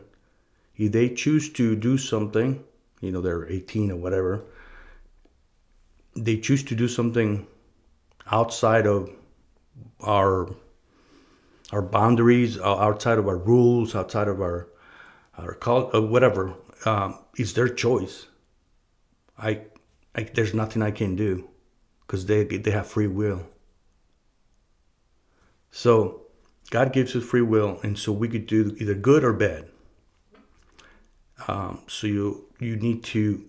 if 0.75 0.91
they 0.91 1.09
choose 1.09 1.50
to 1.53 1.75
do 1.75 1.97
something, 1.97 2.63
you 3.01 3.12
know, 3.12 3.21
they're 3.21 3.50
18 3.50 3.91
or 3.91 3.95
whatever, 3.97 4.43
they 6.15 6.38
choose 6.38 6.63
to 6.63 6.75
do 6.75 6.88
something 6.88 7.47
outside 8.31 8.88
of 8.88 9.09
our 10.01 10.55
our 11.71 11.81
boundaries, 11.81 12.59
outside 12.59 13.17
of 13.17 13.27
our 13.27 13.38
rules, 13.38 13.95
outside 13.95 14.27
of 14.27 14.41
our 14.41 14.67
our 15.38 15.55
cult, 15.55 15.93
uh, 15.95 16.01
whatever, 16.01 16.53
um, 16.85 17.19
it's 17.37 17.53
their 17.53 17.69
choice. 17.69 18.27
I, 19.37 19.61
I 20.15 20.23
there's 20.23 20.53
nothing 20.53 20.81
I 20.81 20.91
can 20.91 21.15
do 21.15 21.49
because 22.01 22.25
they 22.25 22.43
they 22.43 22.71
have 22.71 22.87
free 22.87 23.07
will. 23.07 23.47
So 25.71 26.21
God 26.69 26.93
gives 26.93 27.15
us 27.15 27.23
free 27.23 27.41
will, 27.41 27.79
and 27.83 27.97
so 27.97 28.11
we 28.11 28.27
could 28.27 28.47
do 28.47 28.75
either 28.79 28.93
good 28.93 29.23
or 29.23 29.33
bad. 29.33 29.69
Um, 31.47 31.81
so 31.87 32.07
you 32.07 32.45
you 32.59 32.75
need 32.75 33.03
to 33.05 33.45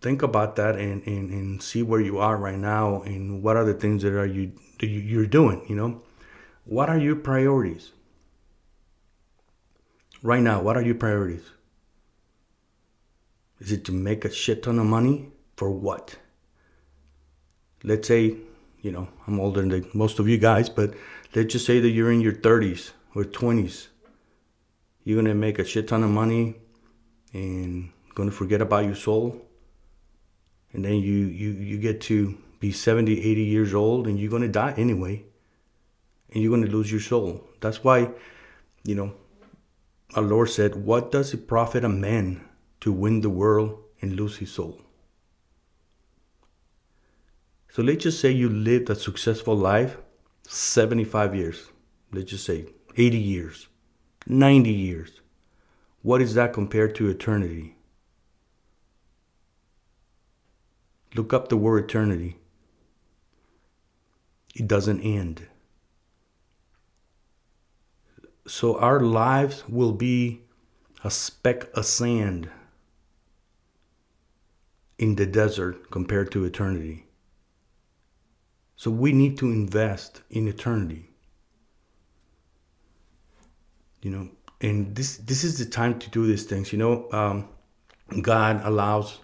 think 0.00 0.22
about 0.22 0.56
that 0.56 0.76
and, 0.76 1.06
and, 1.06 1.30
and 1.30 1.62
see 1.62 1.82
where 1.82 2.00
you 2.00 2.18
are 2.18 2.36
right 2.36 2.58
now 2.58 3.02
and 3.02 3.42
what 3.42 3.56
are 3.56 3.64
the 3.64 3.74
things 3.74 4.02
that 4.02 4.14
are 4.14 4.26
you 4.26 4.52
that 4.78 4.86
you're 4.86 5.26
doing 5.26 5.64
you 5.68 5.76
know 5.76 6.00
what 6.64 6.88
are 6.88 6.98
your 6.98 7.16
priorities 7.16 7.92
right 10.22 10.42
now 10.42 10.60
what 10.60 10.76
are 10.76 10.82
your 10.82 10.94
priorities 10.94 11.50
is 13.60 13.72
it 13.72 13.84
to 13.84 13.92
make 13.92 14.24
a 14.24 14.30
shit 14.30 14.64
ton 14.64 14.78
of 14.78 14.86
money? 14.86 15.30
For 15.56 15.70
what? 15.70 16.16
Let's 17.84 18.08
say 18.08 18.36
you 18.82 18.90
know 18.90 19.08
i'm 19.26 19.38
older 19.38 19.60
than 19.60 19.86
most 19.92 20.18
of 20.18 20.26
you 20.26 20.38
guys 20.38 20.70
but 20.70 20.94
let's 21.34 21.52
just 21.52 21.66
say 21.66 21.80
that 21.80 21.90
you're 21.90 22.10
in 22.10 22.22
your 22.22 22.32
30s 22.32 22.92
or 23.14 23.24
20s 23.24 23.88
you're 25.04 25.20
gonna 25.20 25.34
make 25.34 25.58
a 25.58 25.64
shit 25.64 25.88
ton 25.88 26.02
of 26.02 26.10
money 26.10 26.56
and 27.32 27.90
gonna 28.14 28.30
forget 28.30 28.60
about 28.60 28.84
your 28.84 28.94
soul. 28.94 29.40
And 30.72 30.84
then 30.84 30.96
you 30.96 31.16
you 31.26 31.50
you 31.50 31.78
get 31.78 32.00
to 32.02 32.38
be 32.60 32.70
70 32.70 33.18
80 33.18 33.42
years 33.42 33.74
old 33.74 34.06
and 34.06 34.18
you're 34.18 34.38
to 34.38 34.48
die 34.48 34.74
anyway. 34.76 35.24
And 36.32 36.42
you're 36.42 36.56
to 36.56 36.66
lose 36.66 36.92
your 36.92 37.00
soul. 37.00 37.44
That's 37.60 37.82
why 37.82 38.10
you 38.84 38.94
know 38.94 39.12
our 40.14 40.22
lord 40.22 40.48
said 40.48 40.74
what 40.74 41.12
does 41.12 41.34
it 41.34 41.46
profit 41.46 41.84
a 41.84 41.88
man 41.88 42.40
to 42.80 42.92
win 42.92 43.20
the 43.20 43.30
world 43.30 43.78
and 44.00 44.14
lose 44.14 44.38
his 44.38 44.52
soul. 44.52 44.80
So 47.70 47.82
let's 47.82 48.02
just 48.02 48.20
say 48.20 48.30
you 48.30 48.48
lived 48.48 48.90
a 48.90 48.94
successful 48.94 49.56
life 49.56 49.96
75 50.48 51.34
years. 51.34 51.70
Let's 52.12 52.30
just 52.30 52.44
say 52.44 52.66
80 52.96 53.18
years 53.18 53.68
90 54.26 54.70
years. 54.70 55.20
What 56.02 56.22
is 56.22 56.34
that 56.34 56.52
compared 56.52 56.94
to 56.96 57.08
eternity? 57.08 57.76
Look 61.14 61.32
up 61.32 61.48
the 61.48 61.56
word 61.56 61.84
eternity. 61.84 62.38
It 64.54 64.68
doesn't 64.68 65.00
end. 65.00 65.46
So 68.46 68.78
our 68.78 69.00
lives 69.00 69.64
will 69.68 69.92
be 69.92 70.42
a 71.04 71.10
speck 71.10 71.68
of 71.74 71.86
sand 71.86 72.48
in 75.00 75.14
the 75.16 75.24
desert 75.24 75.90
compared 75.90 76.30
to 76.30 76.44
eternity. 76.44 77.06
So 78.76 78.90
we 78.90 79.12
need 79.12 79.38
to 79.38 79.46
invest 79.46 80.20
in 80.28 80.46
eternity. 80.46 81.08
You 84.02 84.10
know, 84.10 84.28
and 84.60 84.94
this 84.94 85.16
this 85.16 85.42
is 85.42 85.58
the 85.58 85.64
time 85.64 85.98
to 86.00 86.10
do 86.10 86.26
these 86.26 86.44
things. 86.44 86.70
You 86.72 86.78
know, 86.78 87.08
um, 87.12 87.48
God 88.20 88.60
allows 88.62 89.20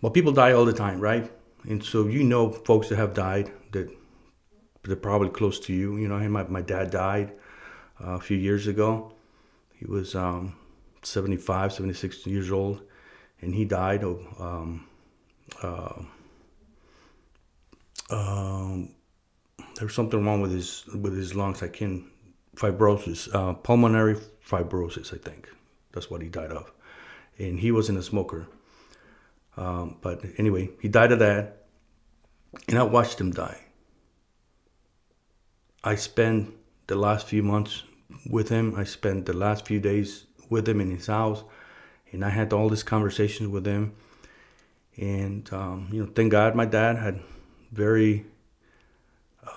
well, 0.00 0.10
people 0.10 0.32
die 0.32 0.52
all 0.52 0.64
the 0.64 0.72
time, 0.72 0.98
right? 0.98 1.30
And 1.68 1.84
so 1.84 2.06
you 2.06 2.24
know 2.24 2.50
folks 2.50 2.88
that 2.88 2.96
have 2.96 3.12
died 3.12 3.52
that 3.72 3.90
they're 4.82 4.96
probably 4.96 5.28
close 5.28 5.60
to 5.60 5.74
you. 5.74 5.98
You 5.98 6.08
know, 6.08 6.18
my, 6.28 6.44
my 6.44 6.62
dad 6.62 6.90
died 6.90 7.32
uh, 8.02 8.12
a 8.12 8.20
few 8.20 8.38
years 8.38 8.66
ago. 8.66 9.12
He 9.74 9.84
was 9.84 10.14
um, 10.14 10.56
75, 11.02 11.72
76 11.74 12.26
years 12.26 12.50
old, 12.50 12.80
and 13.42 13.54
he 13.54 13.64
died 13.64 14.04
of 14.04 14.18
um, 14.40 14.86
um, 15.62 16.10
there 19.76 19.86
was 19.86 19.94
something 19.94 20.24
wrong 20.24 20.40
with 20.40 20.52
his 20.52 20.84
with 20.86 21.16
his 21.16 21.34
lungs. 21.34 21.62
I 21.62 21.68
can 21.68 22.10
fibrosis, 22.56 23.34
uh, 23.34 23.54
pulmonary 23.54 24.16
fibrosis. 24.46 25.12
I 25.14 25.18
think 25.18 25.48
that's 25.92 26.10
what 26.10 26.22
he 26.22 26.28
died 26.28 26.52
of, 26.52 26.70
and 27.38 27.58
he 27.58 27.72
wasn't 27.72 27.98
a 27.98 28.02
smoker. 28.02 28.46
Um, 29.56 29.96
but 30.00 30.24
anyway, 30.38 30.70
he 30.80 30.88
died 30.88 31.12
of 31.12 31.18
that, 31.18 31.66
and 32.68 32.78
I 32.78 32.82
watched 32.84 33.20
him 33.20 33.32
die. 33.32 33.58
I 35.84 35.96
spent 35.96 36.54
the 36.86 36.96
last 36.96 37.26
few 37.26 37.42
months 37.42 37.82
with 38.30 38.48
him. 38.48 38.74
I 38.76 38.84
spent 38.84 39.26
the 39.26 39.32
last 39.32 39.66
few 39.66 39.80
days 39.80 40.26
with 40.48 40.68
him 40.68 40.80
in 40.80 40.90
his 40.90 41.06
house, 41.06 41.42
and 42.12 42.24
I 42.24 42.30
had 42.30 42.52
all 42.52 42.68
these 42.68 42.82
conversations 42.82 43.48
with 43.48 43.66
him. 43.66 43.94
And 44.96 45.50
um, 45.52 45.88
you 45.92 46.04
know, 46.04 46.12
thank 46.14 46.32
God, 46.32 46.54
my 46.54 46.66
dad 46.66 46.96
had 46.96 47.20
very, 47.70 48.26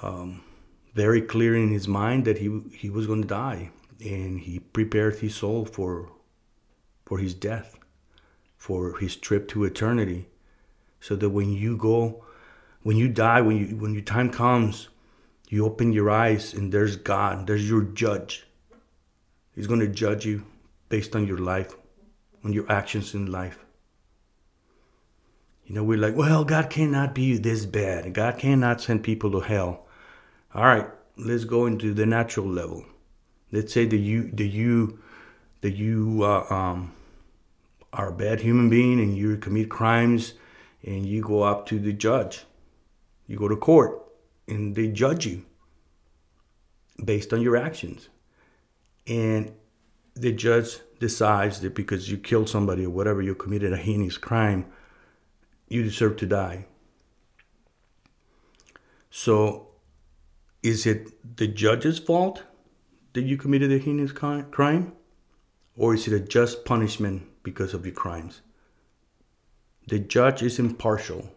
um, 0.01 0.43
very 0.93 1.21
clear 1.21 1.55
in 1.55 1.69
his 1.69 1.87
mind 1.87 2.25
that 2.25 2.37
he 2.37 2.61
he 2.73 2.89
was 2.89 3.07
going 3.07 3.21
to 3.21 3.27
die, 3.27 3.71
and 3.99 4.39
he 4.39 4.59
prepared 4.59 5.19
his 5.19 5.35
soul 5.35 5.65
for, 5.65 6.11
for 7.05 7.17
his 7.19 7.33
death 7.33 7.77
for 8.65 8.97
his 8.97 9.15
trip 9.15 9.47
to 9.47 9.63
eternity. 9.63 10.27
so 10.99 11.15
that 11.15 11.29
when 11.29 11.51
you 11.51 11.77
go, 11.77 12.23
when 12.81 12.97
you 12.97 13.07
die, 13.07 13.39
when 13.41 13.57
you 13.57 13.75
when 13.75 13.93
your 13.93 14.01
time 14.01 14.29
comes, 14.31 14.89
you 15.49 15.65
open 15.65 15.93
your 15.93 16.09
eyes 16.09 16.53
and 16.53 16.71
there's 16.71 16.95
God, 16.95 17.45
there's 17.45 17.69
your 17.69 17.83
judge. 17.83 18.47
He's 19.53 19.67
going 19.67 19.81
to 19.81 19.87
judge 19.87 20.25
you 20.25 20.45
based 20.89 21.15
on 21.15 21.27
your 21.27 21.37
life, 21.37 21.75
on 22.43 22.53
your 22.53 22.71
actions 22.71 23.13
in 23.13 23.31
life. 23.31 23.64
You 25.65 25.73
know, 25.75 25.83
we're 25.83 25.97
like, 25.97 26.15
well, 26.15 26.45
God 26.45 26.69
cannot 26.69 27.15
be 27.15 27.37
this 27.37 27.65
bad. 27.65 28.13
God 28.13 28.37
cannot 28.37 28.81
send 28.81 29.03
people 29.03 29.31
to 29.31 29.39
hell. 29.39 29.85
All 30.53 30.65
right, 30.65 30.87
let's 31.17 31.43
go 31.43 31.65
into 31.65 31.93
the 31.93 32.05
natural 32.05 32.47
level. 32.47 32.85
Let's 33.51 33.73
say 33.73 33.85
that 33.85 33.97
you 33.97 34.29
that 34.31 34.47
you 34.47 34.99
that 35.61 35.75
you 35.75 36.23
uh, 36.23 36.45
um, 36.53 36.93
are 37.91 38.09
a 38.09 38.13
bad 38.13 38.41
human 38.41 38.69
being 38.69 38.99
and 38.99 39.17
you 39.17 39.37
commit 39.37 39.69
crimes 39.69 40.33
and 40.83 41.05
you 41.05 41.21
go 41.21 41.41
up 41.41 41.65
to 41.67 41.79
the 41.79 41.93
judge. 41.93 42.45
You 43.27 43.37
go 43.37 43.47
to 43.47 43.55
court 43.55 44.01
and 44.47 44.75
they 44.75 44.87
judge 44.87 45.25
you 45.25 45.45
based 47.03 47.33
on 47.33 47.41
your 47.41 47.57
actions. 47.57 48.09
And 49.07 49.51
the 50.13 50.31
judge 50.31 50.79
decides 50.99 51.61
that 51.61 51.75
because 51.75 52.09
you 52.09 52.17
killed 52.17 52.49
somebody 52.49 52.85
or 52.85 52.89
whatever, 52.89 53.21
you 53.21 53.35
committed 53.35 53.73
a 53.73 53.77
heinous 53.77 54.17
crime, 54.17 54.65
you 55.67 55.83
deserve 55.83 56.17
to 56.17 56.25
die. 56.25 56.65
So, 59.09 59.69
is 60.61 60.85
it 60.85 61.37
the 61.37 61.47
judge's 61.47 61.99
fault 61.99 62.43
that 63.13 63.23
you 63.23 63.37
committed 63.37 63.71
a 63.71 63.77
heinous 63.77 64.11
crime? 64.11 64.93
Or 65.77 65.93
is 65.93 66.07
it 66.07 66.13
a 66.13 66.19
just 66.19 66.65
punishment 66.65 67.27
because 67.43 67.73
of 67.73 67.85
your 67.85 67.95
crimes? 67.95 68.41
The 69.87 69.99
judge 69.99 70.41
is 70.41 70.59
impartial. 70.59 71.31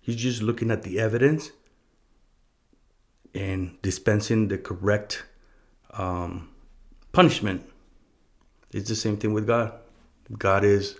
He's 0.00 0.16
just 0.16 0.42
looking 0.42 0.70
at 0.70 0.82
the 0.82 0.98
evidence 0.98 1.52
and 3.34 3.80
dispensing 3.82 4.48
the 4.48 4.58
correct 4.58 5.24
um, 5.92 6.50
punishment. 7.12 7.64
It's 8.72 8.88
the 8.88 8.96
same 8.96 9.16
thing 9.16 9.32
with 9.32 9.46
God. 9.46 9.72
God 10.36 10.64
is 10.64 10.98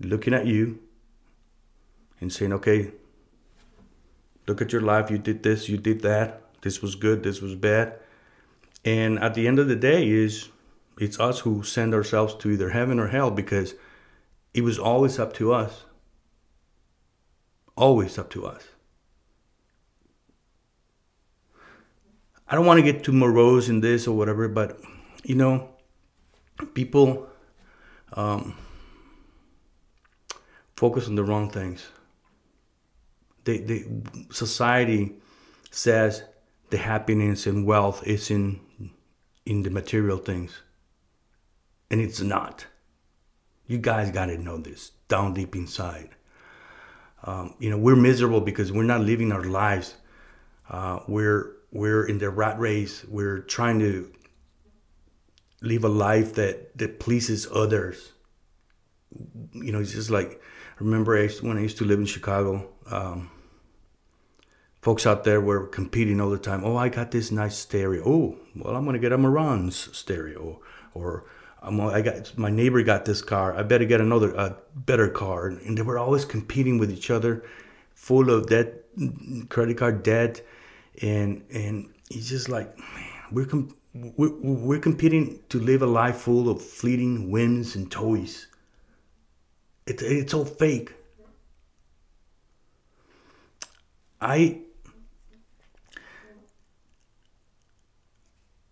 looking 0.00 0.34
at 0.34 0.46
you 0.46 0.78
and 2.20 2.32
saying, 2.32 2.52
okay, 2.52 2.92
look 4.46 4.60
at 4.60 4.72
your 4.72 4.82
life. 4.82 5.10
You 5.10 5.18
did 5.18 5.42
this, 5.42 5.68
you 5.68 5.78
did 5.78 6.02
that. 6.02 6.42
This 6.62 6.82
was 6.82 6.94
good, 6.94 7.22
this 7.22 7.40
was 7.40 7.54
bad. 7.54 7.94
And 8.84 9.18
at 9.18 9.34
the 9.34 9.46
end 9.46 9.58
of 9.58 9.68
the 9.68 9.76
day, 9.76 10.08
is 10.08 10.48
it's 10.98 11.18
us 11.18 11.40
who 11.40 11.62
send 11.62 11.94
ourselves 11.94 12.34
to 12.36 12.50
either 12.50 12.70
heaven 12.70 12.98
or 12.98 13.08
hell 13.08 13.30
because 13.30 13.74
it 14.52 14.62
was 14.62 14.78
always 14.78 15.18
up 15.18 15.32
to 15.34 15.52
us. 15.52 15.84
Always 17.76 18.18
up 18.18 18.30
to 18.30 18.46
us. 18.46 18.64
I 22.46 22.56
don't 22.56 22.66
want 22.66 22.78
to 22.78 22.92
get 22.92 23.04
too 23.04 23.12
morose 23.12 23.68
in 23.68 23.80
this 23.80 24.08
or 24.08 24.16
whatever, 24.16 24.48
but 24.48 24.78
you 25.22 25.36
know, 25.36 25.70
people 26.74 27.28
um, 28.14 28.56
focus 30.76 31.06
on 31.06 31.14
the 31.14 31.24
wrong 31.24 31.48
things. 31.48 31.88
They, 33.50 33.58
they, 33.58 33.84
society 34.30 35.16
says 35.72 36.22
the 36.70 36.78
happiness 36.78 37.48
and 37.48 37.66
wealth 37.66 38.06
is 38.06 38.30
in 38.30 38.60
in 39.44 39.64
the 39.64 39.70
material 39.70 40.18
things, 40.18 40.62
and 41.90 42.00
it's 42.00 42.20
not. 42.20 42.66
You 43.66 43.78
guys 43.78 44.12
got 44.12 44.26
to 44.26 44.38
know 44.38 44.58
this 44.58 44.92
down 45.08 45.34
deep 45.34 45.56
inside. 45.56 46.10
Um, 47.24 47.54
you 47.58 47.70
know, 47.70 47.78
we're 47.78 47.96
miserable 47.96 48.40
because 48.40 48.70
we're 48.70 48.84
not 48.84 49.00
living 49.00 49.32
our 49.32 49.42
lives. 49.42 49.96
Uh, 50.68 51.00
we're 51.08 51.56
we're 51.72 52.06
in 52.06 52.18
the 52.18 52.30
rat 52.30 52.56
race. 52.60 53.04
We're 53.04 53.40
trying 53.40 53.80
to 53.80 54.12
live 55.60 55.82
a 55.82 55.88
life 55.88 56.34
that 56.34 56.78
that 56.78 57.00
pleases 57.00 57.48
others. 57.52 58.12
You 59.52 59.72
know, 59.72 59.80
it's 59.80 59.92
just 59.92 60.10
like 60.10 60.40
I 60.80 60.84
remember 60.84 61.28
when 61.42 61.58
I 61.58 61.62
used 61.62 61.78
to 61.78 61.84
live 61.84 61.98
in 61.98 62.06
Chicago. 62.06 62.68
Um, 62.86 63.30
folks 64.80 65.06
out 65.06 65.24
there 65.24 65.40
were 65.40 65.66
competing 65.66 66.20
all 66.20 66.30
the 66.30 66.38
time. 66.38 66.64
Oh, 66.64 66.76
I 66.76 66.88
got 66.88 67.10
this 67.10 67.30
nice 67.30 67.56
stereo. 67.56 68.02
Oh, 68.06 68.36
well, 68.56 68.76
I'm 68.76 68.84
gonna 68.84 68.98
get 68.98 69.12
a 69.12 69.18
Marantz 69.18 69.94
stereo, 69.94 70.60
or 70.94 71.24
I'm, 71.62 71.80
I 71.80 72.00
got 72.00 72.36
my 72.38 72.50
neighbor 72.50 72.82
got 72.82 73.04
this 73.04 73.22
car. 73.22 73.56
I 73.56 73.62
better 73.62 73.84
get 73.84 74.00
another 74.00 74.34
a 74.34 74.56
better 74.74 75.08
car. 75.08 75.48
And 75.48 75.76
they 75.76 75.82
were 75.82 75.98
always 75.98 76.24
competing 76.24 76.78
with 76.78 76.90
each 76.90 77.10
other, 77.10 77.44
full 77.94 78.30
of 78.30 78.48
debt, 78.48 78.84
credit 79.48 79.76
card 79.76 80.02
debt, 80.02 80.40
and 81.02 81.44
and 81.52 81.92
it's 82.10 82.28
just 82.28 82.48
like, 82.48 82.76
man, 82.78 83.22
we're 83.30 83.46
com- 83.46 83.74
we're, 83.92 84.34
we're 84.40 84.78
competing 84.78 85.40
to 85.48 85.58
live 85.58 85.82
a 85.82 85.86
life 85.86 86.16
full 86.16 86.48
of 86.48 86.62
fleeting 86.62 87.30
whims 87.30 87.74
and 87.74 87.90
toys. 87.90 88.46
It, 89.86 90.00
it's 90.02 90.32
all 90.32 90.44
fake. 90.44 90.94
I 94.20 94.60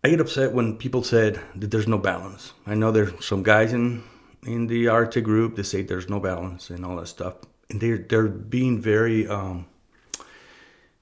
I 0.03 0.11
get 0.11 0.21
upset 0.21 0.53
when 0.53 0.77
people 0.77 1.03
said 1.03 1.41
that 1.57 1.73
there's 1.73 1.89
no 1.89 1.99
balance. 1.99 2.53
I 2.67 2.75
know 2.75 2.93
there's 2.93 3.25
some 3.25 3.43
guys 3.43 3.73
in 3.73 4.05
in 4.47 4.69
the 4.69 4.87
Arte 4.87 5.21
group 5.21 5.57
that 5.57 5.65
say 5.65 5.83
there's 5.83 6.09
no 6.09 6.21
balance 6.21 6.71
and 6.71 6.85
all 6.85 6.97
that 6.97 7.09
stuff, 7.09 7.35
and 7.69 7.81
they're 7.81 7.99
they're 7.99 8.29
being 8.29 8.81
very 8.81 9.27
um, 9.27 9.67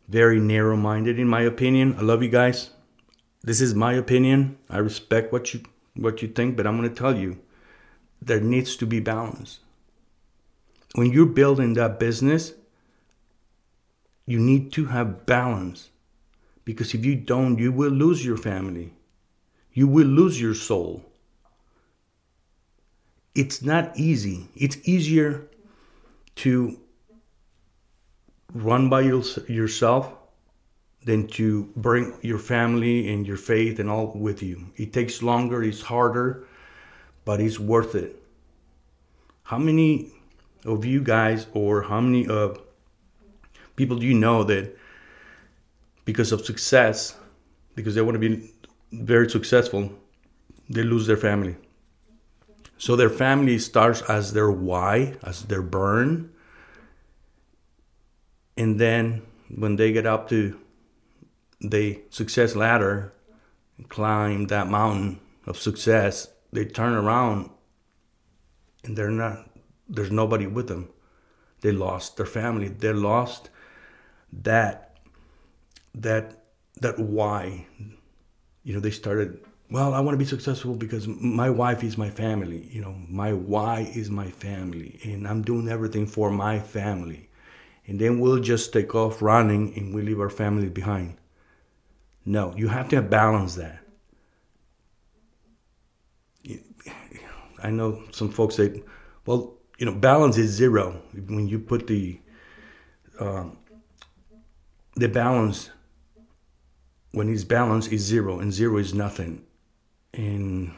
very 0.08 0.40
narrow 0.40 0.76
minded 0.76 1.18
in 1.18 1.28
my 1.28 1.42
opinion. 1.42 1.94
I 1.98 2.02
love 2.02 2.22
you 2.22 2.30
guys. 2.30 2.70
This 3.42 3.60
is 3.60 3.74
my 3.74 3.92
opinion. 3.92 4.56
I 4.70 4.78
respect 4.78 5.30
what 5.30 5.52
you 5.52 5.60
what 5.94 6.22
you 6.22 6.28
think, 6.28 6.56
but 6.56 6.66
I'm 6.66 6.78
going 6.78 6.88
to 6.88 6.94
tell 6.94 7.16
you 7.16 7.38
there 8.22 8.40
needs 8.40 8.76
to 8.76 8.86
be 8.86 9.00
balance. 9.00 9.60
When 10.94 11.12
you're 11.12 11.26
building 11.26 11.74
that 11.74 12.00
business, 12.00 12.54
you 14.24 14.38
need 14.38 14.72
to 14.72 14.86
have 14.86 15.26
balance 15.26 15.90
because 16.66 16.92
if 16.94 17.06
you 17.06 17.14
don't, 17.14 17.58
you 17.58 17.72
will 17.72 17.92
lose 17.92 18.22
your 18.22 18.36
family. 18.36 18.92
You 19.72 19.86
will 19.86 20.08
lose 20.08 20.38
your 20.38 20.54
soul. 20.54 21.04
It's 23.34 23.62
not 23.62 23.96
easy. 23.96 24.48
It's 24.54 24.76
easier 24.86 25.48
to 26.36 26.78
run 28.52 28.88
by 28.90 29.02
yourself 29.02 30.12
than 31.04 31.28
to 31.28 31.70
bring 31.76 32.14
your 32.22 32.38
family 32.38 33.12
and 33.12 33.26
your 33.26 33.36
faith 33.36 33.78
and 33.78 33.88
all 33.88 34.12
with 34.14 34.42
you. 34.42 34.66
It 34.76 34.92
takes 34.92 35.22
longer, 35.22 35.62
it's 35.62 35.82
harder, 35.82 36.48
but 37.24 37.40
it's 37.40 37.60
worth 37.60 37.94
it. 37.94 38.20
How 39.44 39.58
many 39.58 40.10
of 40.64 40.84
you 40.84 41.00
guys, 41.00 41.46
or 41.52 41.82
how 41.82 42.00
many 42.00 42.26
of 42.26 42.60
people 43.76 43.98
do 43.98 44.06
you 44.06 44.14
know 44.14 44.42
that 44.44 44.76
because 46.06 46.32
of 46.32 46.46
success, 46.46 47.16
because 47.74 47.94
they 47.94 48.00
want 48.00 48.14
to 48.14 48.28
be 48.28 48.54
very 48.92 49.28
successful, 49.28 49.92
they 50.70 50.82
lose 50.82 51.06
their 51.06 51.16
family. 51.18 51.56
So 52.78 52.96
their 52.96 53.10
family 53.10 53.58
starts 53.58 54.00
as 54.02 54.32
their 54.32 54.50
why, 54.50 55.16
as 55.22 55.42
their 55.42 55.62
burn. 55.62 56.32
And 58.56 58.78
then 58.78 59.22
when 59.54 59.76
they 59.76 59.92
get 59.92 60.06
up 60.06 60.28
to 60.30 60.58
the 61.60 62.00
success 62.10 62.54
ladder, 62.54 63.12
climb 63.88 64.46
that 64.46 64.68
mountain 64.68 65.20
of 65.46 65.58
success, 65.58 66.28
they 66.52 66.64
turn 66.64 66.94
around 66.94 67.50
and 68.84 68.96
they're 68.96 69.10
not, 69.10 69.50
there's 69.88 70.10
nobody 70.10 70.46
with 70.46 70.68
them. 70.68 70.88
They 71.62 71.72
lost 71.72 72.16
their 72.16 72.26
family. 72.26 72.68
They 72.68 72.92
lost 72.92 73.50
that 74.32 74.95
that 75.96 76.44
that 76.80 76.98
why 76.98 77.66
you 78.62 78.74
know 78.74 78.80
they 78.80 78.90
started 78.90 79.40
well 79.70 79.94
i 79.94 80.00
want 80.00 80.12
to 80.14 80.18
be 80.18 80.24
successful 80.24 80.74
because 80.74 81.08
my 81.08 81.48
wife 81.48 81.82
is 81.82 81.96
my 81.96 82.10
family 82.10 82.68
you 82.70 82.80
know 82.80 82.94
my 83.08 83.32
why 83.32 83.80
is 83.94 84.10
my 84.10 84.30
family 84.30 85.00
and 85.04 85.26
i'm 85.26 85.42
doing 85.42 85.68
everything 85.68 86.06
for 86.06 86.30
my 86.30 86.58
family. 86.60 87.28
And 87.88 88.00
then 88.00 88.18
we'll 88.18 88.40
just 88.40 88.72
take 88.72 88.96
off 88.96 89.22
running 89.22 89.72
and 89.76 89.94
we 89.94 90.02
leave 90.02 90.18
our 90.18 90.28
family 90.28 90.68
behind. 90.68 91.16
No 92.24 92.52
you 92.56 92.68
have 92.68 92.88
to 92.88 93.00
balance 93.00 93.54
that. 93.54 93.80
I 97.62 97.70
know 97.70 98.02
some 98.10 98.30
folks 98.30 98.56
say 98.56 98.82
well 99.24 99.54
you 99.78 99.86
know 99.86 99.94
balance 99.94 100.36
is 100.36 100.50
zero. 100.50 101.00
When 101.14 101.48
you 101.48 101.60
put 101.60 101.86
the 101.86 102.20
uh, 103.20 103.44
the 104.96 105.08
balance 105.08 105.70
when 107.12 107.28
it's 107.28 107.44
balance 107.44 107.88
is 107.88 108.02
zero 108.02 108.38
and 108.38 108.52
zero 108.52 108.78
is 108.78 108.94
nothing. 108.94 109.44
And 110.12 110.72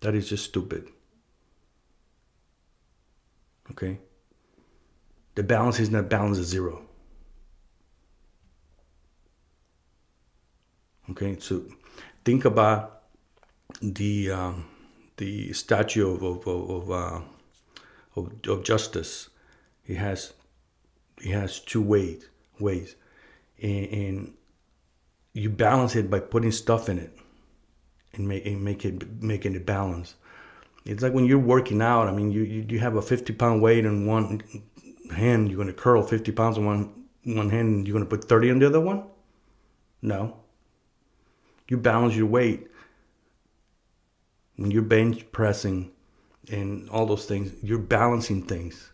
that 0.00 0.14
is 0.14 0.28
just 0.28 0.44
stupid. 0.44 0.88
Okay? 3.70 3.98
The 5.34 5.42
balance 5.42 5.78
is 5.80 5.90
not 5.90 6.08
balance 6.08 6.38
is 6.38 6.48
zero. 6.48 6.82
Okay, 11.10 11.38
so 11.40 11.64
think 12.24 12.44
about 12.44 13.02
the 13.82 14.30
um, 14.30 14.66
the 15.16 15.52
statue 15.52 16.14
of 16.14 16.22
of 16.22 16.46
of, 16.46 16.90
uh, 16.90 17.20
of, 18.16 18.32
of 18.46 18.62
justice. 18.62 19.28
He 19.82 19.94
has 19.94 20.32
he 21.20 21.30
has 21.30 21.58
two 21.58 21.82
ways 21.82 22.28
ways, 22.60 22.94
and, 23.60 23.86
and 23.86 24.34
you 25.32 25.50
balance 25.50 25.96
it 25.96 26.10
by 26.10 26.20
putting 26.20 26.52
stuff 26.52 26.88
in 26.88 26.98
it 26.98 27.16
and 28.14 28.26
make, 28.26 28.46
and 28.46 28.62
make 28.62 28.84
it 28.84 29.22
making 29.22 29.54
it 29.54 29.66
balance. 29.66 30.14
It's 30.84 31.02
like 31.02 31.12
when 31.12 31.26
you're 31.26 31.38
working 31.38 31.82
out. 31.82 32.08
I 32.08 32.12
mean, 32.12 32.32
you 32.32 32.42
you, 32.42 32.66
you 32.68 32.78
have 32.80 32.96
a 32.96 33.02
50 33.02 33.32
pound 33.34 33.62
weight 33.62 33.84
in 33.84 34.06
one 34.06 34.42
hand. 35.14 35.48
You're 35.48 35.58
gonna 35.58 35.72
curl 35.72 36.02
50 36.02 36.32
pounds 36.32 36.56
in 36.58 36.64
one 36.64 36.92
one 37.24 37.50
hand. 37.50 37.68
And 37.68 37.88
you're 37.88 37.94
gonna 37.94 38.06
put 38.06 38.24
30 38.24 38.50
on 38.50 38.58
the 38.58 38.66
other 38.66 38.80
one. 38.80 39.04
No. 40.02 40.36
You 41.68 41.76
balance 41.76 42.16
your 42.16 42.26
weight 42.26 42.66
when 44.56 44.70
you're 44.70 44.82
bench 44.82 45.30
pressing 45.30 45.92
and 46.50 46.88
all 46.90 47.06
those 47.06 47.26
things. 47.26 47.52
You're 47.62 47.78
balancing 47.78 48.42
things. 48.42 48.90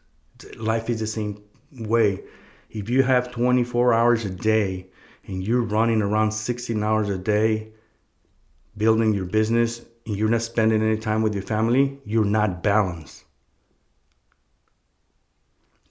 Life 0.56 0.90
is 0.90 1.00
the 1.00 1.06
same 1.06 1.42
way. 1.72 2.22
If 2.68 2.90
you 2.90 3.02
have 3.04 3.30
24 3.30 3.94
hours 3.94 4.24
a 4.26 4.30
day 4.30 4.88
and 5.26 5.46
you're 5.46 5.62
running 5.62 6.02
around 6.02 6.32
16 6.32 6.82
hours 6.82 7.08
a 7.08 7.18
day 7.18 7.68
building 8.76 9.14
your 9.14 9.24
business 9.24 9.84
and 10.06 10.16
you're 10.16 10.28
not 10.28 10.42
spending 10.42 10.82
any 10.82 10.98
time 10.98 11.22
with 11.22 11.34
your 11.34 11.42
family, 11.42 11.98
you're 12.04 12.24
not 12.24 12.62
balanced. 12.62 13.24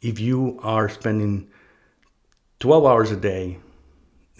If 0.02 0.20
you 0.20 0.60
are 0.62 0.88
spending 0.88 1.50
12 2.60 2.86
hours 2.86 3.12
a 3.12 3.16
day 3.16 3.58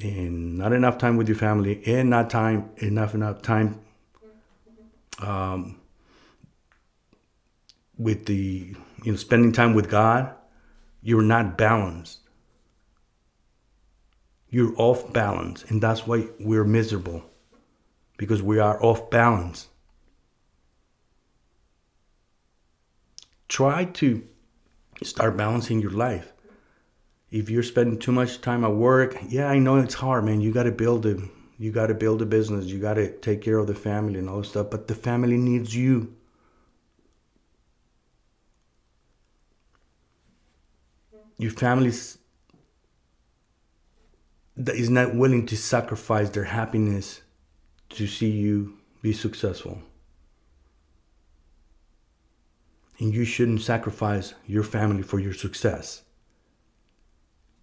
and 0.02 0.58
not 0.58 0.74
enough 0.74 0.98
time 0.98 1.18
with 1.18 1.28
your 1.28 1.38
family 1.38 1.82
and 1.86 2.10
not 2.10 2.30
time 2.30 2.70
enough 2.78 3.16
enough 3.16 3.42
time 3.42 3.82
um, 5.20 5.80
with 7.98 8.26
the 8.26 8.76
you 9.04 9.12
know 9.12 9.18
spending 9.18 9.52
time 9.52 9.74
with 9.74 9.90
God, 9.90 10.34
you're 11.02 11.22
not 11.22 11.58
balanced. 11.58 12.20
You're 14.56 14.74
off 14.78 15.12
balance, 15.12 15.66
and 15.68 15.84
that's 15.84 16.08
why 16.08 16.28
we're 16.40 16.64
miserable 16.64 17.26
because 18.16 18.42
we 18.42 18.58
are 18.58 18.82
off 18.82 19.10
balance. 19.10 19.68
Try 23.50 23.84
to 23.84 24.26
start 25.04 25.36
balancing 25.36 25.82
your 25.82 25.92
life. 25.92 26.32
If 27.30 27.50
you're 27.50 27.64
spending 27.64 28.00
too 28.00 28.14
much 28.14 28.40
time 28.40 28.64
at 28.64 28.72
work, 28.72 29.18
yeah, 29.28 29.50
I 29.50 29.60
know 29.60 29.76
it's 29.76 29.96
hard, 29.96 30.24
man. 30.24 30.40
You 30.40 30.54
got 30.54 30.64
to 30.64 30.72
build 30.72 31.06
a 31.06 31.18
you 31.60 31.74
got 31.74 31.88
to 31.88 31.94
build 31.94 32.22
a 32.22 32.26
business. 32.26 32.68
You 32.68 32.80
got 32.80 32.94
to 32.94 33.12
take 33.12 33.42
care 33.42 33.58
of 33.58 33.68
the 33.68 33.76
family 33.76 34.20
and 34.20 34.30
all 34.30 34.38
that 34.38 34.48
stuff, 34.48 34.70
but 34.70 34.88
the 34.88 34.96
family 34.96 35.36
needs 35.36 35.76
you. 35.76 36.16
Your 41.38 41.52
family's 41.52 42.20
that 44.58 44.76
is 44.76 44.90
not 44.90 45.16
willing 45.16 45.46
to 45.48 45.58
sacrifice 45.58 46.30
their 46.30 46.46
happiness 46.46 47.22
to 47.90 48.08
see 48.08 48.30
you 48.30 48.78
be 49.02 49.14
successful. 49.14 49.82
And 53.00 53.14
you 53.14 53.26
shouldn't 53.26 53.62
sacrifice 53.62 54.34
your 54.48 54.64
family 54.64 55.04
for 55.04 55.20
your 55.20 55.34
success. 55.34 56.04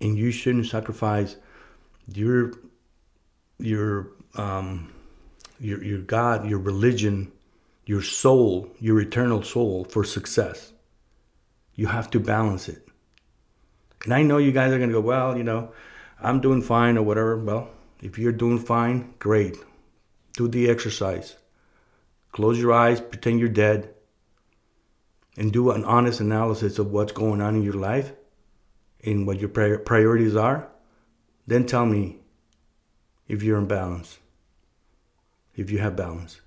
And 0.01 0.19
you 0.19 0.31
shouldn't 0.31 0.67
sacrifice 0.67 1.37
your 2.13 2.53
your 3.59 4.09
um, 4.35 4.93
your 5.59 5.83
your 5.83 6.01
God, 6.01 6.49
your 6.49 6.59
religion, 6.59 7.33
your 7.87 8.03
soul, 8.03 8.69
your 8.79 9.01
eternal 9.01 9.43
soul 9.43 9.85
for 9.85 10.05
success. 10.05 10.73
You 11.75 11.87
have 11.87 12.11
to 12.11 12.21
balance 12.21 12.69
it. 12.69 12.87
And 14.05 14.13
I 14.13 14.23
know 14.23 14.37
you 14.37 14.53
guys 14.53 14.73
are 14.73 14.79
gonna 14.79 14.93
go, 14.93 15.01
well, 15.01 15.39
you 15.39 15.45
know, 15.45 15.73
I'm 16.23 16.41
doing 16.41 16.63
fine 16.63 16.97
or 16.97 17.03
whatever. 17.03 17.37
Well, 17.37 17.71
if 18.01 18.19
you're 18.19 18.33
doing 18.33 18.59
fine, 18.59 19.15
great 19.19 19.57
do 20.35 20.49
the 20.49 20.69
exercise. 20.69 21.37
Close 22.33 22.59
your 22.59 22.73
eyes, 22.73 23.01
pretend 23.01 23.41
you're 23.41 23.49
dead, 23.49 23.95
and 25.37 25.53
do 25.53 25.71
an 25.71 25.85
honest 25.85 26.21
analysis 26.21 26.79
of 26.79 26.91
what's 26.91 27.13
going 27.13 27.41
on 27.41 27.57
in 27.57 27.63
your 27.63 27.75
life 27.75 28.13
and 29.05 29.27
what 29.27 29.41
your 29.41 29.49
priorities 29.49 30.37
are. 30.37 30.69
Then 31.47 31.67
tell 31.67 31.87
me 31.87 32.19
if 33.29 33.43
you're 33.43 33.59
in 33.59 33.67
balance, 33.67 34.19
if 35.55 35.71
you 35.71 35.79
have 35.79 35.97
balance. 35.97 36.41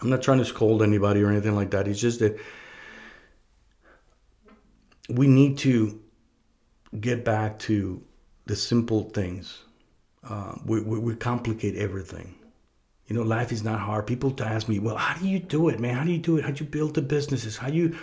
I'm 0.00 0.10
not 0.10 0.22
trying 0.22 0.38
to 0.38 0.44
scold 0.44 0.82
anybody 0.82 1.22
or 1.22 1.30
anything 1.30 1.54
like 1.54 1.70
that. 1.70 1.88
It's 1.88 2.00
just 2.00 2.20
that 2.20 2.38
we 5.08 5.26
need 5.26 5.58
to 5.58 6.00
get 7.00 7.24
back 7.24 7.58
to 7.60 8.02
the 8.46 8.56
simple 8.56 9.04
things 9.10 9.64
uh, 10.28 10.54
we, 10.64 10.80
we, 10.80 10.98
we, 10.98 11.14
complicate 11.14 11.76
everything. 11.76 12.34
You 13.06 13.16
know, 13.16 13.22
life 13.22 13.52
is 13.52 13.62
not 13.62 13.80
hard. 13.80 14.06
People 14.06 14.34
ask 14.40 14.68
me, 14.68 14.78
well, 14.78 14.96
how 14.96 15.18
do 15.18 15.28
you 15.28 15.38
do 15.38 15.68
it, 15.68 15.78
man? 15.78 15.94
How 15.94 16.04
do 16.04 16.12
you 16.12 16.18
do 16.18 16.38
it? 16.38 16.44
How 16.44 16.50
do 16.50 16.64
you 16.64 16.70
build 16.70 16.94
the 16.94 17.02
businesses? 17.02 17.58
How 17.58 17.68
do 17.68 17.76
you, 17.76 17.98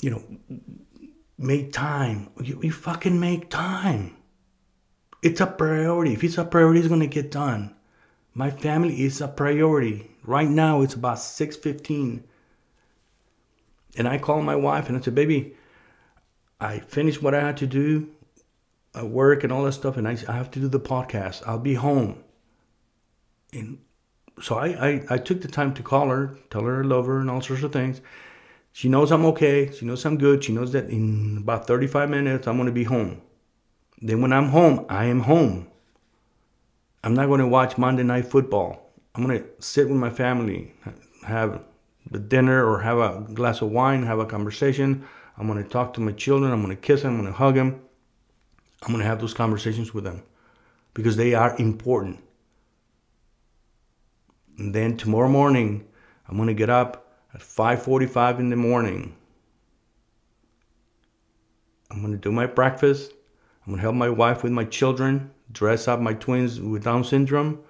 you 0.00 0.10
know, 0.10 0.22
make 1.36 1.72
time? 1.72 2.30
You, 2.42 2.60
you 2.62 2.72
fucking 2.72 3.20
make 3.20 3.50
time. 3.50 4.16
It's 5.22 5.42
a 5.42 5.46
priority. 5.46 6.14
If 6.14 6.24
it's 6.24 6.38
a 6.38 6.44
priority, 6.44 6.80
it's 6.80 6.88
going 6.88 7.00
to 7.00 7.06
get 7.06 7.30
done. 7.30 7.74
My 8.32 8.50
family 8.50 9.02
is 9.02 9.20
a 9.20 9.28
priority. 9.28 10.10
Right 10.24 10.48
now, 10.48 10.80
it's 10.80 10.94
about 10.94 11.18
6.15. 11.18 12.22
And 13.98 14.08
I 14.08 14.16
call 14.16 14.40
my 14.40 14.56
wife 14.56 14.88
and 14.88 14.96
I 14.96 15.00
said, 15.02 15.14
baby, 15.14 15.56
I 16.58 16.78
finished 16.78 17.22
what 17.22 17.34
I 17.34 17.40
had 17.40 17.58
to 17.58 17.66
do 17.66 18.08
at 18.94 19.06
work 19.06 19.44
and 19.44 19.52
all 19.52 19.64
that 19.64 19.72
stuff, 19.72 19.96
and 19.96 20.06
I, 20.08 20.16
I 20.28 20.32
have 20.32 20.50
to 20.52 20.60
do 20.60 20.68
the 20.68 20.80
podcast. 20.80 21.42
I'll 21.46 21.58
be 21.58 21.74
home. 21.74 22.22
And 23.52 23.78
so 24.40 24.56
I, 24.56 24.68
I, 24.68 25.04
I 25.10 25.18
took 25.18 25.42
the 25.42 25.48
time 25.48 25.74
to 25.74 25.82
call 25.82 26.08
her, 26.08 26.36
tell 26.50 26.62
her 26.62 26.82
I 26.82 26.86
love 26.86 27.06
her, 27.06 27.20
and 27.20 27.30
all 27.30 27.40
sorts 27.40 27.62
of 27.62 27.72
things. 27.72 28.00
She 28.72 28.88
knows 28.88 29.10
I'm 29.10 29.26
okay. 29.26 29.72
She 29.72 29.84
knows 29.84 30.04
I'm 30.04 30.16
good. 30.16 30.44
She 30.44 30.52
knows 30.52 30.72
that 30.72 30.88
in 30.90 31.38
about 31.38 31.66
35 31.66 32.08
minutes 32.08 32.46
I'm 32.46 32.56
going 32.56 32.66
to 32.66 32.72
be 32.72 32.84
home. 32.84 33.20
Then 34.00 34.22
when 34.22 34.32
I'm 34.32 34.48
home, 34.48 34.86
I 34.88 35.06
am 35.06 35.20
home. 35.20 35.68
I'm 37.02 37.14
not 37.14 37.26
going 37.26 37.40
to 37.40 37.46
watch 37.46 37.78
Monday 37.78 38.02
Night 38.02 38.26
Football. 38.26 38.90
I'm 39.14 39.26
going 39.26 39.40
to 39.40 39.48
sit 39.58 39.88
with 39.88 39.96
my 39.96 40.10
family, 40.10 40.72
have 41.24 41.62
the 42.10 42.18
dinner 42.18 42.64
or 42.64 42.80
have 42.80 42.98
a 42.98 43.26
glass 43.34 43.60
of 43.60 43.70
wine, 43.70 44.04
have 44.04 44.18
a 44.18 44.26
conversation. 44.26 45.06
I'm 45.36 45.46
going 45.46 45.62
to 45.62 45.68
talk 45.68 45.94
to 45.94 46.00
my 46.00 46.12
children. 46.12 46.52
I'm 46.52 46.62
going 46.62 46.74
to 46.74 46.80
kiss 46.80 47.02
them. 47.02 47.14
I'm 47.14 47.20
going 47.22 47.32
to 47.32 47.38
hug 47.38 47.54
them. 47.56 47.80
I'm 48.82 48.92
going 48.92 49.00
to 49.00 49.06
have 49.06 49.20
those 49.20 49.34
conversations 49.34 49.92
with 49.92 50.04
them 50.04 50.22
because 50.94 51.16
they 51.16 51.34
are 51.34 51.56
important. 51.58 52.22
And 54.58 54.74
then 54.74 54.96
tomorrow 54.96 55.28
morning, 55.28 55.86
I'm 56.28 56.36
going 56.36 56.48
to 56.48 56.54
get 56.54 56.70
up 56.70 57.16
at 57.34 57.40
5:45 57.40 58.38
in 58.40 58.50
the 58.50 58.56
morning. 58.56 59.14
I'm 61.90 62.00
going 62.00 62.12
to 62.12 62.18
do 62.18 62.30
my 62.30 62.46
breakfast. 62.46 63.12
I'm 63.64 63.72
going 63.72 63.78
to 63.78 63.82
help 63.82 63.94
my 63.94 64.08
wife 64.08 64.42
with 64.42 64.52
my 64.52 64.64
children, 64.64 65.30
dress 65.52 65.88
up 65.88 66.00
my 66.00 66.14
twins 66.14 66.60
with 66.60 66.84
Down 66.84 67.04
syndrome. 67.04 67.62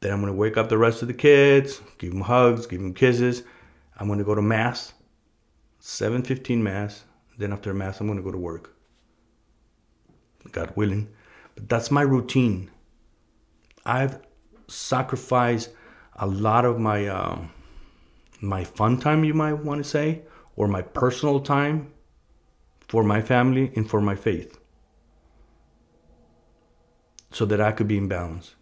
Then 0.00 0.12
I'm 0.12 0.20
going 0.20 0.32
to 0.32 0.38
wake 0.38 0.56
up 0.56 0.68
the 0.68 0.78
rest 0.78 1.02
of 1.02 1.08
the 1.08 1.14
kids, 1.14 1.80
give 1.98 2.12
them 2.12 2.20
hugs, 2.22 2.66
give 2.66 2.80
them 2.80 2.94
kisses. 2.94 3.42
I'm 3.98 4.06
going 4.06 4.18
to 4.18 4.24
go 4.24 4.34
to 4.34 4.42
mass, 4.42 4.92
7:15 5.80 6.58
mass. 6.58 7.04
Then 7.36 7.52
after 7.52 7.72
mass, 7.72 8.00
I'm 8.00 8.06
going 8.06 8.18
to 8.18 8.24
go 8.24 8.32
to 8.32 8.38
work. 8.38 8.77
God 10.52 10.72
willing. 10.76 11.08
But 11.54 11.68
that's 11.68 11.90
my 11.90 12.02
routine. 12.02 12.70
I've 13.84 14.20
sacrificed 14.68 15.70
a 16.16 16.26
lot 16.26 16.64
of 16.64 16.78
my 16.78 17.06
uh, 17.06 17.38
my 18.40 18.64
fun 18.64 18.98
time, 18.98 19.24
you 19.24 19.34
might 19.34 19.54
want 19.54 19.82
to 19.82 19.88
say, 19.88 20.22
or 20.56 20.68
my 20.68 20.82
personal 20.82 21.40
time 21.40 21.92
for 22.86 23.02
my 23.02 23.20
family 23.20 23.72
and 23.74 23.88
for 23.88 24.00
my 24.00 24.14
faith, 24.14 24.58
so 27.30 27.44
that 27.46 27.60
I 27.60 27.72
could 27.72 27.88
be 27.88 27.98
in 27.98 28.08
balance. 28.08 28.54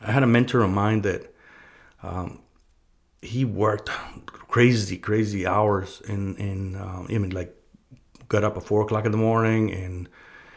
I 0.00 0.12
had 0.12 0.22
a 0.22 0.26
mentor 0.26 0.62
of 0.62 0.70
mine 0.70 1.02
that 1.02 1.34
um, 2.02 2.40
he 3.22 3.44
worked 3.44 3.88
crazy, 4.26 4.98
crazy 4.98 5.46
hours 5.46 6.02
in 6.06 6.36
in 6.36 6.76
uh, 6.76 7.04
I 7.08 7.18
mean 7.18 7.30
like 7.30 7.55
got 8.28 8.44
up 8.44 8.56
at 8.56 8.62
four 8.62 8.82
o'clock 8.82 9.04
in 9.04 9.12
the 9.12 9.18
morning 9.18 9.72
and 9.72 10.08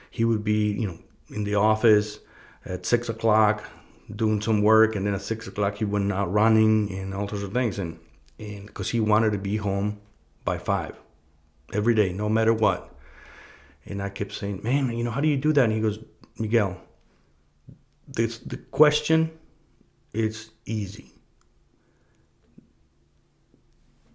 he 0.09 0.25
would 0.25 0.43
be, 0.43 0.71
you 0.71 0.87
know, 0.87 0.99
in 1.29 1.43
the 1.43 1.55
office 1.55 2.19
at 2.65 2.85
six 2.85 3.09
o'clock 3.09 3.63
doing 4.15 4.41
some 4.41 4.63
work 4.63 4.95
and 4.95 5.05
then 5.05 5.13
at 5.13 5.21
six 5.21 5.47
o'clock 5.47 5.75
he 5.75 5.85
went 5.85 6.11
out 6.11 6.31
running 6.31 6.91
and 6.91 7.13
all 7.13 7.27
sorts 7.27 7.43
of 7.43 7.53
things 7.53 7.77
and 7.77 7.99
and 8.39 8.67
because 8.67 8.89
he 8.89 8.99
wanted 8.99 9.31
to 9.31 9.37
be 9.37 9.57
home 9.57 9.99
by 10.45 10.57
five 10.57 10.95
every 11.73 11.93
day, 11.93 12.13
no 12.13 12.29
matter 12.29 12.53
what. 12.53 12.95
And 13.85 14.01
I 14.01 14.09
kept 14.09 14.31
saying, 14.31 14.61
man, 14.63 14.89
you 14.97 15.03
know, 15.03 15.11
how 15.11 15.21
do 15.21 15.27
you 15.27 15.37
do 15.37 15.51
that? 15.53 15.65
And 15.65 15.73
he 15.73 15.81
goes, 15.81 15.99
Miguel, 16.37 16.79
this, 18.07 18.39
the 18.39 18.57
question 18.57 19.31
is 20.13 20.51
easy. 20.65 21.13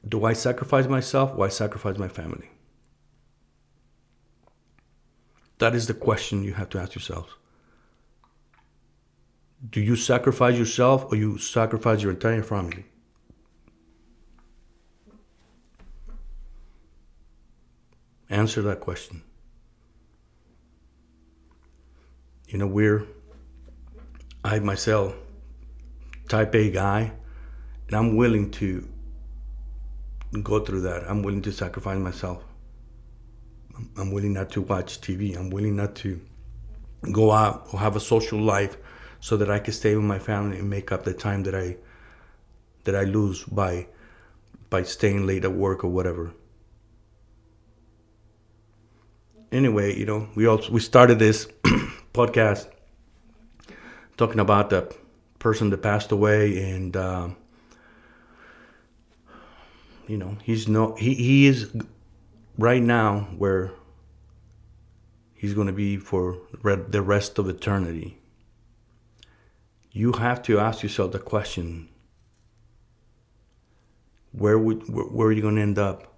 Do 0.07 0.25
I 0.25 0.33
sacrifice 0.33 0.87
myself 0.87 1.33
or 1.37 1.47
I 1.47 1.49
sacrifice 1.49 1.99
my 1.99 2.09
family? 2.09 2.51
That 5.59 5.75
is 5.75 5.87
the 5.87 5.95
question 5.95 6.43
you 6.43 6.55
have 6.55 6.69
to 6.71 6.79
ask 6.79 6.95
yourselves. 6.95 7.33
Do 9.71 9.81
you 9.81 9.97
sacrifice 9.97 10.59
yourself 10.59 11.11
or 11.11 11.17
you 11.17 11.39
sacrifice 11.39 12.03
your 12.03 12.13
entire 12.13 12.43
family? 12.43 12.85
Answer 18.29 18.63
that 18.63 18.81
question. 18.81 19.23
You 22.49 22.59
know, 22.59 22.67
we're, 22.67 23.07
I 24.45 24.59
myself, 24.59 25.15
type 26.29 26.55
A 26.55 26.71
guy, 26.71 27.13
and 27.87 27.97
I'm 27.97 28.17
willing 28.17 28.51
to 28.53 28.89
go 30.43 30.61
through 30.61 30.83
that. 30.83 31.05
I'm 31.09 31.23
willing 31.23 31.43
to 31.43 31.53
sacrifice 31.53 31.99
myself. 31.99 32.43
I'm 33.97 34.11
willing 34.13 34.33
not 34.33 34.51
to 34.51 34.63
watch 34.63 35.01
TV. 35.01 35.37
I'm 35.37 35.51
willing 35.51 35.77
not 35.77 35.95
to 35.97 36.21
go 37.13 37.33
out 37.33 37.69
or 37.73 37.81
have 37.81 37.97
a 37.97 38.01
social 38.01 38.41
life 38.41 38.77
so 39.21 39.37
that 39.37 39.51
I 39.51 39.59
can 39.59 39.73
stay 39.73 39.95
with 39.95 40.05
my 40.05 40.19
family 40.19 40.59
and 40.59 40.69
make 40.69 40.93
up 40.93 41.05
the 41.05 41.15
time 41.15 41.43
that 41.45 41.55
I 41.55 41.77
that 42.85 42.95
I 42.95 43.05
lose 43.05 43.45
by 43.45 43.87
by 44.71 44.83
staying 44.83 45.27
late 45.27 45.45
at 45.45 45.53
work 45.53 45.85
or 45.85 45.89
whatever. 45.89 46.33
Anyway, 49.51 49.97
you 49.97 50.05
know, 50.05 50.29
we 50.35 50.47
also 50.47 50.71
we 50.73 50.81
started 50.81 51.19
this 51.19 51.47
podcast 52.13 52.69
talking 54.17 54.41
about 54.41 54.71
the 54.71 54.95
person 55.39 55.71
that 55.71 55.79
passed 55.79 56.13
away 56.13 56.73
and 56.73 56.97
uh, 56.97 57.29
you 60.07 60.17
know 60.17 60.37
he's 60.43 60.69
no 60.69 60.95
he, 60.95 61.15
he 61.15 61.47
is 61.47 61.71
right 62.57 62.83
now 62.83 63.29
where 63.37 63.73
he's 65.35 65.55
going 65.55 65.67
to 65.67 65.73
be 65.73 65.97
for 65.97 66.39
the 66.57 67.03
rest 67.03 67.39
of 67.39 67.49
eternity. 67.49 68.19
You 69.91 70.13
have 70.13 70.43
to 70.45 70.59
ask 70.59 70.83
yourself 70.83 71.13
the 71.13 71.19
question 71.19 71.89
where 74.33 74.59
would 74.59 74.89
where, 74.89 75.29
are 75.29 75.33
you 75.33 75.43
going 75.43 75.57
to 75.57 75.63
end 75.63 75.79
up? 75.79 76.15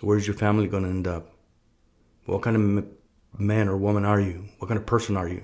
Where's 0.00 0.26
your 0.26 0.36
family 0.36 0.68
going 0.68 0.84
to 0.84 0.90
end 0.90 1.08
up? 1.08 1.30
What 2.26 2.42
kind 2.42 2.56
of 2.56 3.40
man 3.40 3.68
or 3.68 3.76
woman 3.76 4.04
are 4.04 4.20
you? 4.20 4.44
What 4.58 4.68
kind 4.68 4.78
of 4.78 4.86
person 4.86 5.16
are 5.16 5.28
you? 5.28 5.42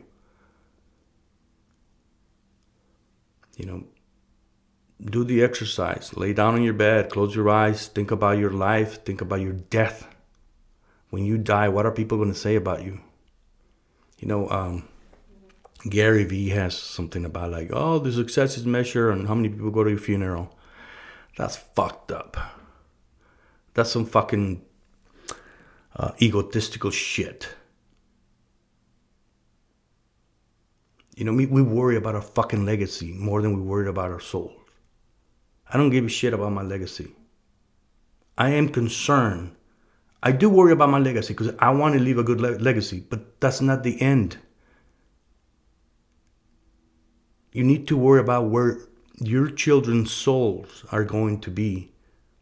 You 3.56 3.66
know 3.66 3.84
do 5.04 5.24
the 5.24 5.42
exercise. 5.42 6.16
Lay 6.16 6.32
down 6.32 6.54
on 6.54 6.62
your 6.62 6.74
bed, 6.74 7.10
close 7.10 7.34
your 7.34 7.48
eyes, 7.48 7.88
think 7.88 8.10
about 8.10 8.38
your 8.38 8.50
life, 8.50 9.04
think 9.04 9.20
about 9.20 9.40
your 9.40 9.52
death. 9.52 10.06
When 11.10 11.24
you 11.24 11.38
die, 11.38 11.68
what 11.68 11.86
are 11.86 11.90
people 11.92 12.18
going 12.18 12.32
to 12.32 12.38
say 12.38 12.54
about 12.54 12.84
you? 12.84 13.00
You 14.18 14.28
know, 14.28 14.48
um, 14.50 14.88
Gary 15.88 16.24
Vee 16.24 16.50
has 16.50 16.76
something 16.76 17.24
about 17.24 17.50
like, 17.50 17.70
oh, 17.72 17.98
the 17.98 18.12
success 18.12 18.56
is 18.56 18.66
measured 18.66 19.16
and 19.16 19.26
how 19.26 19.34
many 19.34 19.48
people 19.48 19.70
go 19.70 19.82
to 19.82 19.90
your 19.90 19.98
funeral. 19.98 20.56
That's 21.36 21.56
fucked 21.56 22.12
up. 22.12 22.36
That's 23.74 23.90
some 23.90 24.04
fucking 24.04 24.62
uh, 25.96 26.12
egotistical 26.20 26.90
shit. 26.90 27.48
You 31.16 31.24
know, 31.24 31.32
we, 31.32 31.46
we 31.46 31.62
worry 31.62 31.96
about 31.96 32.14
our 32.14 32.22
fucking 32.22 32.64
legacy 32.64 33.12
more 33.12 33.42
than 33.42 33.56
we 33.56 33.62
worry 33.62 33.88
about 33.88 34.10
our 34.10 34.20
soul. 34.20 34.59
I 35.72 35.76
don't 35.76 35.90
give 35.90 36.04
a 36.04 36.08
shit 36.08 36.34
about 36.34 36.52
my 36.52 36.62
legacy. 36.62 37.14
I 38.36 38.50
am 38.50 38.68
concerned. 38.68 39.54
I 40.22 40.32
do 40.32 40.50
worry 40.50 40.72
about 40.72 40.90
my 40.90 40.98
legacy 40.98 41.32
because 41.32 41.54
I 41.58 41.70
want 41.70 41.94
to 41.94 42.00
leave 42.00 42.18
a 42.18 42.24
good 42.24 42.40
le- 42.40 42.58
legacy, 42.58 43.00
but 43.08 43.40
that's 43.40 43.60
not 43.60 43.82
the 43.82 44.00
end. 44.00 44.38
You 47.52 47.64
need 47.64 47.88
to 47.88 47.96
worry 47.96 48.20
about 48.20 48.50
where 48.50 48.78
your 49.18 49.50
children's 49.50 50.10
souls 50.10 50.84
are 50.90 51.04
going 51.04 51.40
to 51.40 51.50
be 51.50 51.92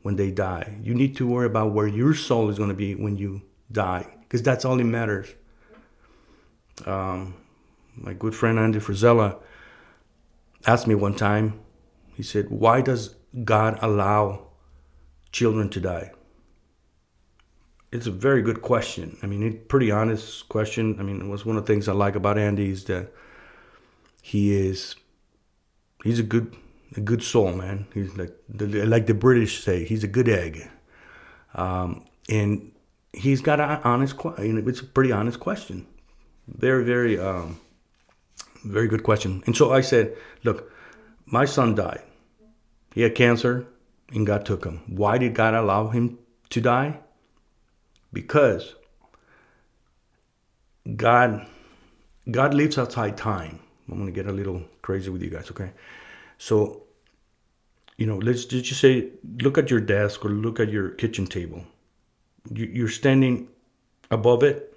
when 0.03 0.17
they 0.17 0.31
die. 0.31 0.79
You 0.83 0.95
need 0.95 1.17
to 1.17 1.27
worry 1.27 1.47
about 1.47 1.73
where 1.73 1.87
your 1.87 2.14
soul 2.14 2.49
is 2.49 2.57
going 2.57 2.71
to 2.71 2.75
be 2.75 2.95
when 2.95 3.17
you 3.17 3.43
die 3.71 4.07
because 4.23 4.43
that's 4.43 4.64
all 4.64 4.77
that 4.77 4.85
matters. 4.85 5.29
Um, 6.87 7.35
my 7.97 8.12
good 8.12 8.35
friend 8.35 8.59
Andy 8.59 8.79
Frisella 8.79 9.38
asked 10.67 10.87
me 10.87 10.95
one 10.95 11.14
time, 11.14 11.61
he 12.14 12.23
said, 12.23 12.51
Why 12.51 12.81
does 12.81 13.14
God 13.45 13.79
allow 13.83 14.49
children 15.33 15.69
to 15.71 15.81
die? 15.81 16.12
It's 17.91 18.07
a 18.07 18.11
very 18.11 18.43
good 18.43 18.61
question. 18.61 19.17
I 19.23 19.27
mean, 19.27 19.43
it's 19.43 19.64
pretty 19.69 19.91
honest 19.91 20.49
question. 20.49 20.97
I 20.99 21.03
mean, 21.03 21.21
it 21.21 21.27
was 21.27 21.47
one 21.47 21.57
of 21.57 21.64
the 21.64 21.73
things 21.73 21.88
I 21.88 21.93
like 21.93 22.17
about 22.17 22.37
Andy 22.38 22.71
is 22.71 22.85
that 22.85 23.12
he 24.23 24.55
is 24.55 24.95
he's 26.05 26.19
a 26.19 26.23
good 26.23 26.55
a 26.97 27.01
good 27.01 27.23
soul, 27.23 27.53
man. 27.53 27.87
He's 27.95 28.17
like 28.17 28.35
the, 28.49 28.67
like 28.87 29.07
the 29.07 29.14
British 29.14 29.62
say, 29.62 29.85
he's 29.85 30.05
a 30.05 30.09
good 30.09 30.29
egg, 30.29 30.69
um, 31.55 32.05
and 32.29 32.73
he's 33.12 33.41
got 33.41 33.61
an 33.61 33.81
honest. 33.85 34.17
It's 34.38 34.81
a 34.81 34.85
pretty 34.85 35.12
honest 35.12 35.41
question. 35.41 35.87
Very, 36.47 36.85
very, 36.85 37.19
um, 37.19 37.61
very 38.64 38.88
good 38.88 39.03
question. 39.03 39.43
And 39.47 39.55
so 39.57 39.73
I 39.73 39.83
said, 39.83 40.17
look, 40.45 40.73
my 41.27 41.45
son 41.45 41.75
died. 41.75 42.03
He 42.94 43.03
had 43.03 43.14
cancer 43.14 43.66
and 44.12 44.27
God 44.27 44.44
took 44.46 44.64
him. 44.64 44.83
Why 44.87 45.18
did 45.18 45.35
God 45.35 45.55
allow 45.55 45.88
him 45.88 46.18
to 46.51 46.61
die? 46.61 46.98
Because 48.12 48.74
God 50.96 51.46
God 52.31 52.55
lives 52.55 52.79
outside 52.79 53.16
time. 53.16 53.61
I'm 53.90 53.98
gonna 53.98 54.11
get 54.11 54.27
a 54.27 54.33
little 54.33 54.62
crazy 54.83 55.11
with 55.11 55.22
you 55.22 55.31
guys, 55.31 55.51
okay? 55.51 55.72
So, 56.37 56.83
you 57.96 58.07
know, 58.07 58.18
let's 58.18 58.44
just 58.44 58.81
say, 58.81 59.11
look 59.40 59.59
at 59.59 59.70
your 59.70 59.81
desk 59.81 60.24
or 60.24 60.29
look 60.29 60.61
at 60.61 60.68
your 60.70 60.90
kitchen 60.90 61.27
table. 61.27 61.64
You're 62.53 62.88
standing 62.88 63.48
above 64.11 64.42
it, 64.42 64.74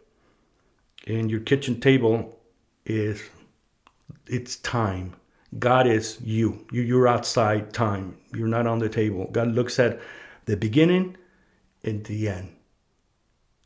and 1.07 1.29
your 1.29 1.41
kitchen 1.41 1.79
table 1.79 2.37
is 2.85 3.21
it's 4.27 4.55
time. 4.57 5.15
God 5.59 5.87
is 5.87 6.19
you. 6.21 6.65
you. 6.71 6.81
You're 6.81 7.07
outside 7.07 7.73
time. 7.73 8.17
You're 8.33 8.47
not 8.47 8.67
on 8.67 8.79
the 8.79 8.89
table. 8.89 9.29
God 9.31 9.49
looks 9.49 9.79
at 9.79 9.99
the 10.45 10.55
beginning 10.55 11.17
and 11.83 12.03
the 12.05 12.29
end. 12.29 12.55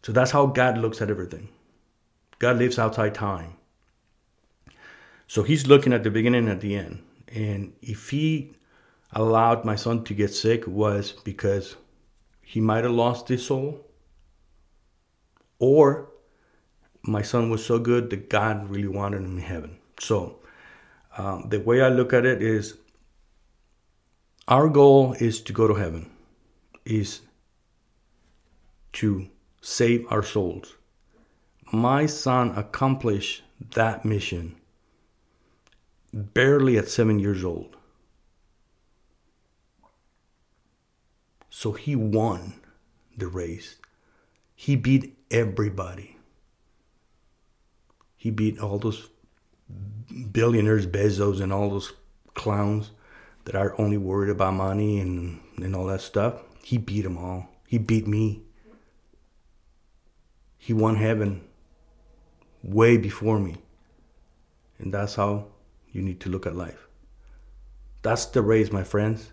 So 0.01 0.11
that's 0.11 0.31
how 0.31 0.47
God 0.47 0.77
looks 0.77 1.01
at 1.01 1.09
everything. 1.09 1.49
God 2.39 2.57
lives 2.57 2.79
outside 2.79 3.13
time. 3.13 3.55
So 5.27 5.43
he's 5.43 5.67
looking 5.67 5.93
at 5.93 6.03
the 6.03 6.11
beginning 6.11 6.43
and 6.43 6.49
at 6.49 6.61
the 6.61 6.75
end. 6.75 7.03
And 7.27 7.73
if 7.81 8.09
he 8.09 8.53
allowed 9.11 9.65
my 9.65 9.75
son 9.75 10.03
to 10.03 10.13
get 10.13 10.33
sick 10.33 10.67
was 10.67 11.13
because 11.23 11.75
he 12.41 12.61
might 12.61 12.83
have 12.83 12.93
lost 12.93 13.27
his 13.27 13.45
soul 13.45 13.85
or 15.59 16.09
my 17.01 17.21
son 17.21 17.49
was 17.49 17.65
so 17.65 17.79
good 17.79 18.09
that 18.09 18.29
God 18.29 18.69
really 18.69 18.87
wanted 18.87 19.21
him 19.21 19.37
in 19.37 19.43
heaven. 19.43 19.77
So 19.99 20.39
um, 21.17 21.47
the 21.49 21.59
way 21.59 21.81
I 21.81 21.89
look 21.89 22.13
at 22.13 22.25
it 22.25 22.41
is 22.41 22.77
our 24.47 24.69
goal 24.69 25.13
is 25.19 25.41
to 25.41 25.53
go 25.53 25.67
to 25.67 25.75
heaven, 25.75 26.09
is 26.85 27.21
to 28.93 29.27
save 29.61 30.05
our 30.11 30.23
souls. 30.23 30.75
My 31.71 32.05
son 32.05 32.51
accomplished 32.55 33.43
that 33.71 34.05
mission 34.05 34.55
barely 36.13 36.77
at 36.77 36.87
seven 36.87 37.19
years 37.19 37.43
old. 37.43 37.75
So 41.49 41.71
he 41.71 41.95
won 41.95 42.61
the 43.17 43.27
race. 43.27 43.77
He 44.53 44.75
beat 44.75 45.17
everybody. 45.31 46.17
He 48.15 48.29
beat 48.29 48.59
all 48.59 48.77
those 48.77 49.09
billionaires, 50.31 50.87
Bezos, 50.87 51.41
and 51.41 51.51
all 51.51 51.69
those 51.69 51.93
clowns 52.33 52.91
that 53.45 53.55
are 53.55 53.79
only 53.79 53.97
worried 53.97 54.29
about 54.29 54.53
money 54.53 54.99
and, 54.99 55.41
and 55.57 55.75
all 55.75 55.85
that 55.85 56.01
stuff. 56.01 56.41
He 56.63 56.77
beat 56.77 57.01
them 57.01 57.17
all. 57.17 57.49
He 57.67 57.77
beat 57.77 58.07
me. 58.07 58.43
He 60.57 60.73
won 60.73 60.95
heaven 60.95 61.41
way 62.63 62.97
before 62.97 63.39
me. 63.39 63.57
And 64.79 64.93
that's 64.93 65.15
how 65.15 65.47
you 65.91 66.01
need 66.01 66.19
to 66.21 66.29
look 66.29 66.45
at 66.45 66.55
life. 66.55 66.87
That's 68.01 68.25
the 68.25 68.41
race, 68.41 68.71
my 68.71 68.83
friends. 68.83 69.31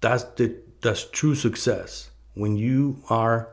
That's 0.00 0.24
the 0.24 0.56
that's 0.80 1.04
true 1.10 1.34
success. 1.34 2.10
when 2.38 2.56
you 2.56 3.02
are 3.10 3.48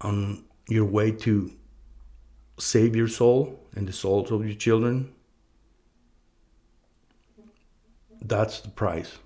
on 0.00 0.44
your 0.66 0.86
way 0.86 1.10
to 1.10 1.52
save 2.58 2.96
your 2.96 3.06
soul 3.06 3.60
and 3.78 3.86
the 3.86 3.92
souls 3.92 4.32
of 4.32 4.44
your 4.44 4.56
children, 4.56 5.14
that's 8.20 8.58
the 8.60 8.68
price. 8.68 9.18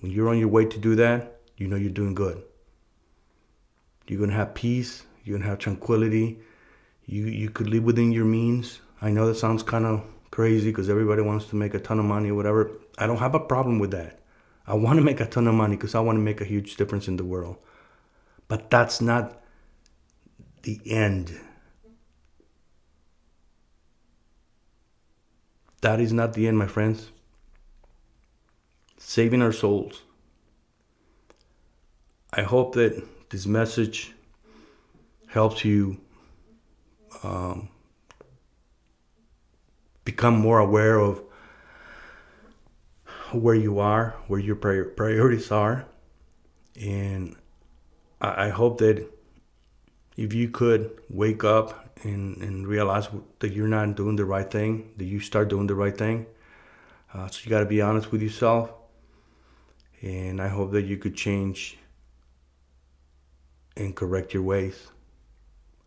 When 0.00 0.10
you're 0.10 0.30
on 0.30 0.38
your 0.38 0.48
way 0.48 0.64
to 0.64 0.78
do 0.78 0.94
that, 0.96 1.36
you 1.58 1.68
know 1.68 1.76
you're 1.76 1.90
doing 1.90 2.14
good. 2.14 2.42
You're 4.06 4.20
gonna 4.20 4.32
have 4.32 4.54
peace. 4.54 5.04
You're 5.22 5.36
gonna 5.36 5.50
have 5.50 5.58
tranquility. 5.58 6.40
You 7.04 7.26
you 7.26 7.50
could 7.50 7.68
live 7.68 7.84
within 7.84 8.10
your 8.10 8.24
means. 8.24 8.80
I 9.02 9.10
know 9.10 9.26
that 9.26 9.36
sounds 9.36 9.62
kind 9.62 9.84
of 9.84 10.02
crazy 10.30 10.70
because 10.70 10.88
everybody 10.88 11.20
wants 11.20 11.44
to 11.46 11.56
make 11.56 11.74
a 11.74 11.80
ton 11.80 11.98
of 11.98 12.06
money 12.06 12.30
or 12.30 12.34
whatever. 12.34 12.70
I 12.96 13.06
don't 13.06 13.18
have 13.18 13.34
a 13.34 13.40
problem 13.40 13.78
with 13.78 13.90
that. 13.90 14.20
I 14.66 14.74
want 14.74 14.96
to 14.96 15.04
make 15.04 15.20
a 15.20 15.26
ton 15.26 15.46
of 15.46 15.54
money 15.54 15.76
because 15.76 15.94
I 15.94 16.00
want 16.00 16.16
to 16.16 16.22
make 16.22 16.40
a 16.40 16.46
huge 16.46 16.76
difference 16.76 17.06
in 17.06 17.16
the 17.16 17.24
world. 17.24 17.58
But 18.48 18.70
that's 18.70 19.02
not 19.02 19.42
the 20.62 20.80
end. 20.86 21.38
That 25.84 26.00
is 26.00 26.14
not 26.14 26.32
the 26.32 26.48
end, 26.48 26.56
my 26.56 26.66
friends. 26.66 27.10
Saving 28.96 29.42
our 29.42 29.52
souls. 29.52 30.00
I 32.32 32.40
hope 32.40 32.74
that 32.76 33.04
this 33.28 33.44
message 33.44 34.14
helps 35.26 35.62
you 35.62 36.00
um, 37.22 37.68
become 40.06 40.38
more 40.38 40.58
aware 40.58 40.98
of 40.98 41.20
where 43.32 43.54
you 43.54 43.78
are, 43.78 44.16
where 44.26 44.40
your 44.40 44.56
priorities 44.56 45.52
are, 45.52 45.84
and 46.80 47.36
I, 48.22 48.46
I 48.46 48.48
hope 48.48 48.78
that 48.78 49.06
if 50.16 50.32
you 50.32 50.48
could 50.48 50.98
wake 51.08 51.44
up 51.44 51.98
and, 52.04 52.36
and 52.42 52.66
realize 52.66 53.08
that 53.40 53.52
you're 53.52 53.68
not 53.68 53.96
doing 53.96 54.16
the 54.16 54.24
right 54.24 54.50
thing, 54.50 54.92
that 54.96 55.04
you 55.04 55.20
start 55.20 55.48
doing 55.48 55.66
the 55.66 55.74
right 55.74 55.96
thing. 55.96 56.26
Uh, 57.12 57.28
so 57.28 57.40
you 57.44 57.50
got 57.50 57.60
to 57.60 57.66
be 57.66 57.80
honest 57.80 58.10
with 58.12 58.22
yourself, 58.22 58.72
and 60.02 60.40
I 60.40 60.48
hope 60.48 60.72
that 60.72 60.82
you 60.82 60.96
could 60.96 61.14
change 61.14 61.78
and 63.76 63.94
correct 63.94 64.34
your 64.34 64.42
ways. 64.42 64.88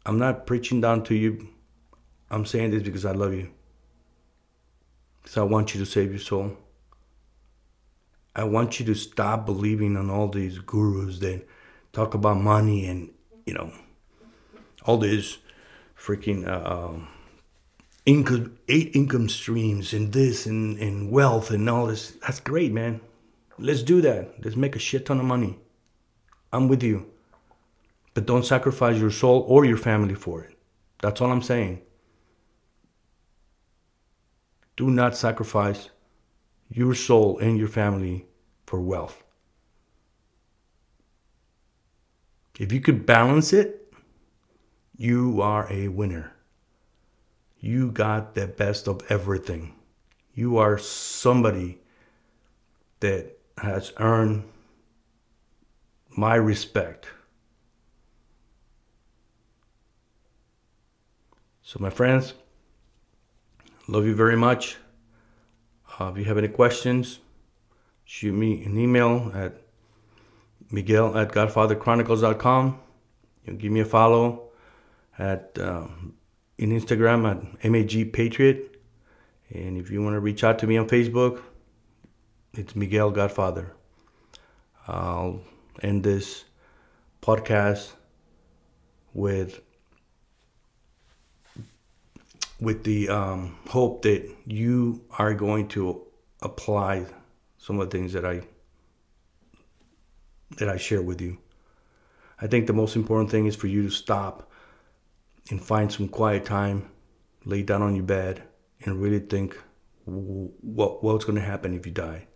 I'm 0.06 0.18
not 0.18 0.46
preaching 0.46 0.82
down 0.82 1.04
to 1.06 1.16
you. 1.16 1.50
I'm 2.30 2.46
saying 2.46 2.72
this 2.72 2.84
because 2.84 3.06
I 3.06 3.12
love 3.12 3.34
you. 3.34 3.52
Because 5.22 5.38
I 5.38 5.44
want 5.44 5.74
you 5.74 5.80
to 5.82 5.86
save 5.86 6.12
your 6.12 6.20
soul. 6.20 6.58
I 8.36 8.44
want 8.44 8.80
you 8.80 8.86
to 8.86 8.96
stop 8.96 9.46
believing 9.46 9.98
on 9.98 10.10
all 10.10 10.28
these 10.28 10.60
gurus 10.60 11.20
that 11.20 11.46
talk 11.92 12.14
about 12.14 12.38
money 12.38 12.86
and, 12.86 13.10
you 13.46 13.54
know, 13.54 13.72
all 14.88 14.98
these 14.98 15.38
freaking 16.00 16.48
uh, 16.48 16.88
um, 16.88 17.08
income, 18.06 18.58
eight 18.70 18.96
income 18.96 19.30
streams 19.30 19.94
and 19.94 20.14
this 20.14 20.46
and, 20.46 20.80
and 20.80 21.12
wealth 21.12 21.52
and 21.52 21.70
all 21.70 21.88
this. 21.88 22.12
That's 22.22 22.40
great, 22.40 22.72
man. 22.72 23.02
Let's 23.60 23.84
do 23.84 24.02
that. 24.02 24.44
Let's 24.44 24.56
make 24.56 24.76
a 24.76 24.80
shit 24.80 25.06
ton 25.06 25.20
of 25.20 25.26
money. 25.26 25.60
I'm 26.54 26.68
with 26.68 26.82
you. 26.82 27.08
But 28.14 28.26
don't 28.26 28.46
sacrifice 28.46 28.98
your 28.98 29.12
soul 29.12 29.46
or 29.48 29.66
your 29.66 29.78
family 29.78 30.16
for 30.16 30.44
it. 30.44 30.58
That's 31.02 31.22
all 31.22 31.32
I'm 31.32 31.42
saying. 31.42 31.82
Do 34.76 34.90
not 34.90 35.18
sacrifice 35.18 35.90
your 36.70 36.96
soul 36.96 37.40
and 37.40 37.58
your 37.58 37.68
family 37.68 38.26
for 38.66 38.80
wealth. 38.80 39.24
If 42.60 42.72
you 42.72 42.80
could 42.80 43.06
balance 43.06 43.54
it, 43.54 43.87
you 44.98 45.42
are 45.42 45.72
a 45.72 45.88
winner. 45.90 46.34
You 47.60 47.92
got 47.92 48.34
the 48.34 48.48
best 48.48 48.88
of 48.88 49.02
everything. 49.10 49.76
You 50.34 50.58
are 50.58 50.78
somebody 50.78 51.80
that 53.00 53.38
has 53.60 53.94
earned 53.98 54.44
my 56.10 56.36
respect. 56.36 57.08
So, 61.62 61.78
my 61.80 61.90
friends, 61.90 62.34
love 63.88 64.06
you 64.06 64.16
very 64.16 64.38
much. 64.38 64.78
Uh, 66.00 66.12
if 66.12 66.18
you 66.18 66.26
have 66.26 66.38
any 66.38 66.48
questions, 66.48 67.20
shoot 68.06 68.34
me 68.34 68.64
an 68.64 68.78
email 68.78 69.32
at 69.36 69.62
miguel 70.72 71.18
at 71.18 71.32
godfatherchronicles.com. 71.32 72.80
You 73.46 73.54
give 73.54 73.72
me 73.72 73.82
a 73.82 73.86
follow 73.86 74.47
at 75.18 75.58
um, 75.60 76.14
in 76.58 76.70
Instagram 76.70 77.28
at 77.64 77.72
mag 77.72 78.14
patriot, 78.14 78.82
and 79.50 79.78
if 79.78 79.90
you 79.90 80.02
want 80.02 80.16
to 80.16 80.20
reach 80.20 80.44
out 80.44 80.60
to 80.60 80.68
me 80.68 80.78
on 80.78 80.88
Facebook, 80.88 81.42
it's 82.54 82.76
Miguel 82.76 83.12
Godfather. 83.12 83.74
I'll 84.88 85.42
end 85.82 86.04
this 86.04 86.46
podcast 87.22 87.92
with 89.14 89.62
with 92.60 92.84
the 92.84 93.10
um, 93.10 93.58
hope 93.68 94.02
that 94.04 94.28
you 94.46 95.02
are 95.18 95.34
going 95.34 95.68
to 95.68 96.02
apply 96.42 97.06
some 97.58 97.80
of 97.80 97.90
the 97.90 97.98
things 97.98 98.14
that 98.14 98.26
I 98.26 98.42
that 100.58 100.70
I 100.70 100.78
share 100.78 101.02
with 101.02 101.22
you. 101.22 101.38
I 102.42 102.48
think 102.48 102.68
the 102.68 102.74
most 102.74 102.96
important 102.96 103.30
thing 103.32 103.46
is 103.46 103.56
for 103.56 103.68
you 103.68 103.84
to 103.84 103.90
stop 103.90 104.50
and 105.50 105.64
find 105.64 105.92
some 105.92 106.08
quiet 106.08 106.46
time, 106.46 106.90
lay 107.46 107.64
down 107.64 107.82
on 107.82 107.96
your 107.96 108.06
bed, 108.06 108.44
and 108.84 109.02
really 109.02 109.20
think 109.20 109.58
what 110.06 111.04
what's 111.04 111.26
going 111.26 111.38
to 111.38 111.42
happen 111.42 111.74
if 111.74 111.86
you 111.86 111.92
die. 111.92 112.28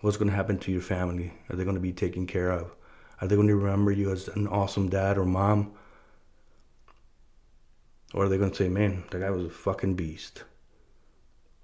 What's 0.00 0.16
going 0.16 0.30
to 0.30 0.36
happen 0.36 0.58
to 0.58 0.72
your 0.72 0.80
family? 0.80 1.34
Are 1.50 1.56
they 1.56 1.64
going 1.64 1.76
to 1.76 1.80
be 1.80 1.92
taken 1.92 2.26
care 2.26 2.50
of? 2.50 2.74
Are 3.20 3.26
they 3.26 3.34
going 3.34 3.48
to 3.48 3.56
remember 3.56 3.90
you 3.90 4.12
as 4.12 4.28
an 4.28 4.46
awesome 4.46 4.88
dad 4.88 5.18
or 5.18 5.24
mom? 5.24 5.72
Or 8.14 8.24
are 8.24 8.28
they 8.28 8.38
going 8.38 8.50
to 8.52 8.56
say, 8.56 8.68
man, 8.68 9.04
that 9.10 9.20
guy 9.20 9.30
was 9.30 9.44
a 9.44 9.50
fucking 9.50 9.94
beast? 9.94 10.44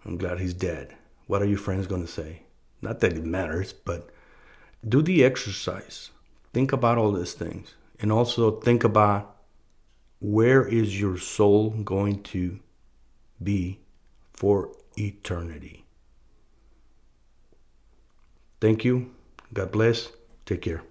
I'm 0.04 0.18
glad 0.18 0.40
he's 0.40 0.52
dead. 0.52 0.94
What 1.26 1.42
are 1.42 1.46
your 1.46 1.58
friends 1.58 1.86
going 1.86 2.04
to 2.04 2.10
say? 2.10 2.42
Not 2.82 3.00
that 3.00 3.12
it 3.12 3.24
matters, 3.24 3.72
but 3.72 4.10
do 4.86 5.00
the 5.00 5.24
exercise. 5.24 6.10
Think 6.52 6.72
about 6.72 6.98
all 6.98 7.12
these 7.12 7.32
things. 7.32 7.74
And 8.00 8.12
also 8.12 8.60
think 8.60 8.84
about 8.84 9.33
where 10.24 10.66
is 10.66 10.98
your 10.98 11.18
soul 11.18 11.68
going 11.68 12.22
to 12.22 12.58
be 13.42 13.78
for 14.32 14.74
eternity. 14.96 15.84
Thank 18.58 18.86
you. 18.86 19.10
God 19.52 19.70
bless. 19.70 20.12
Take 20.46 20.62
care. 20.62 20.82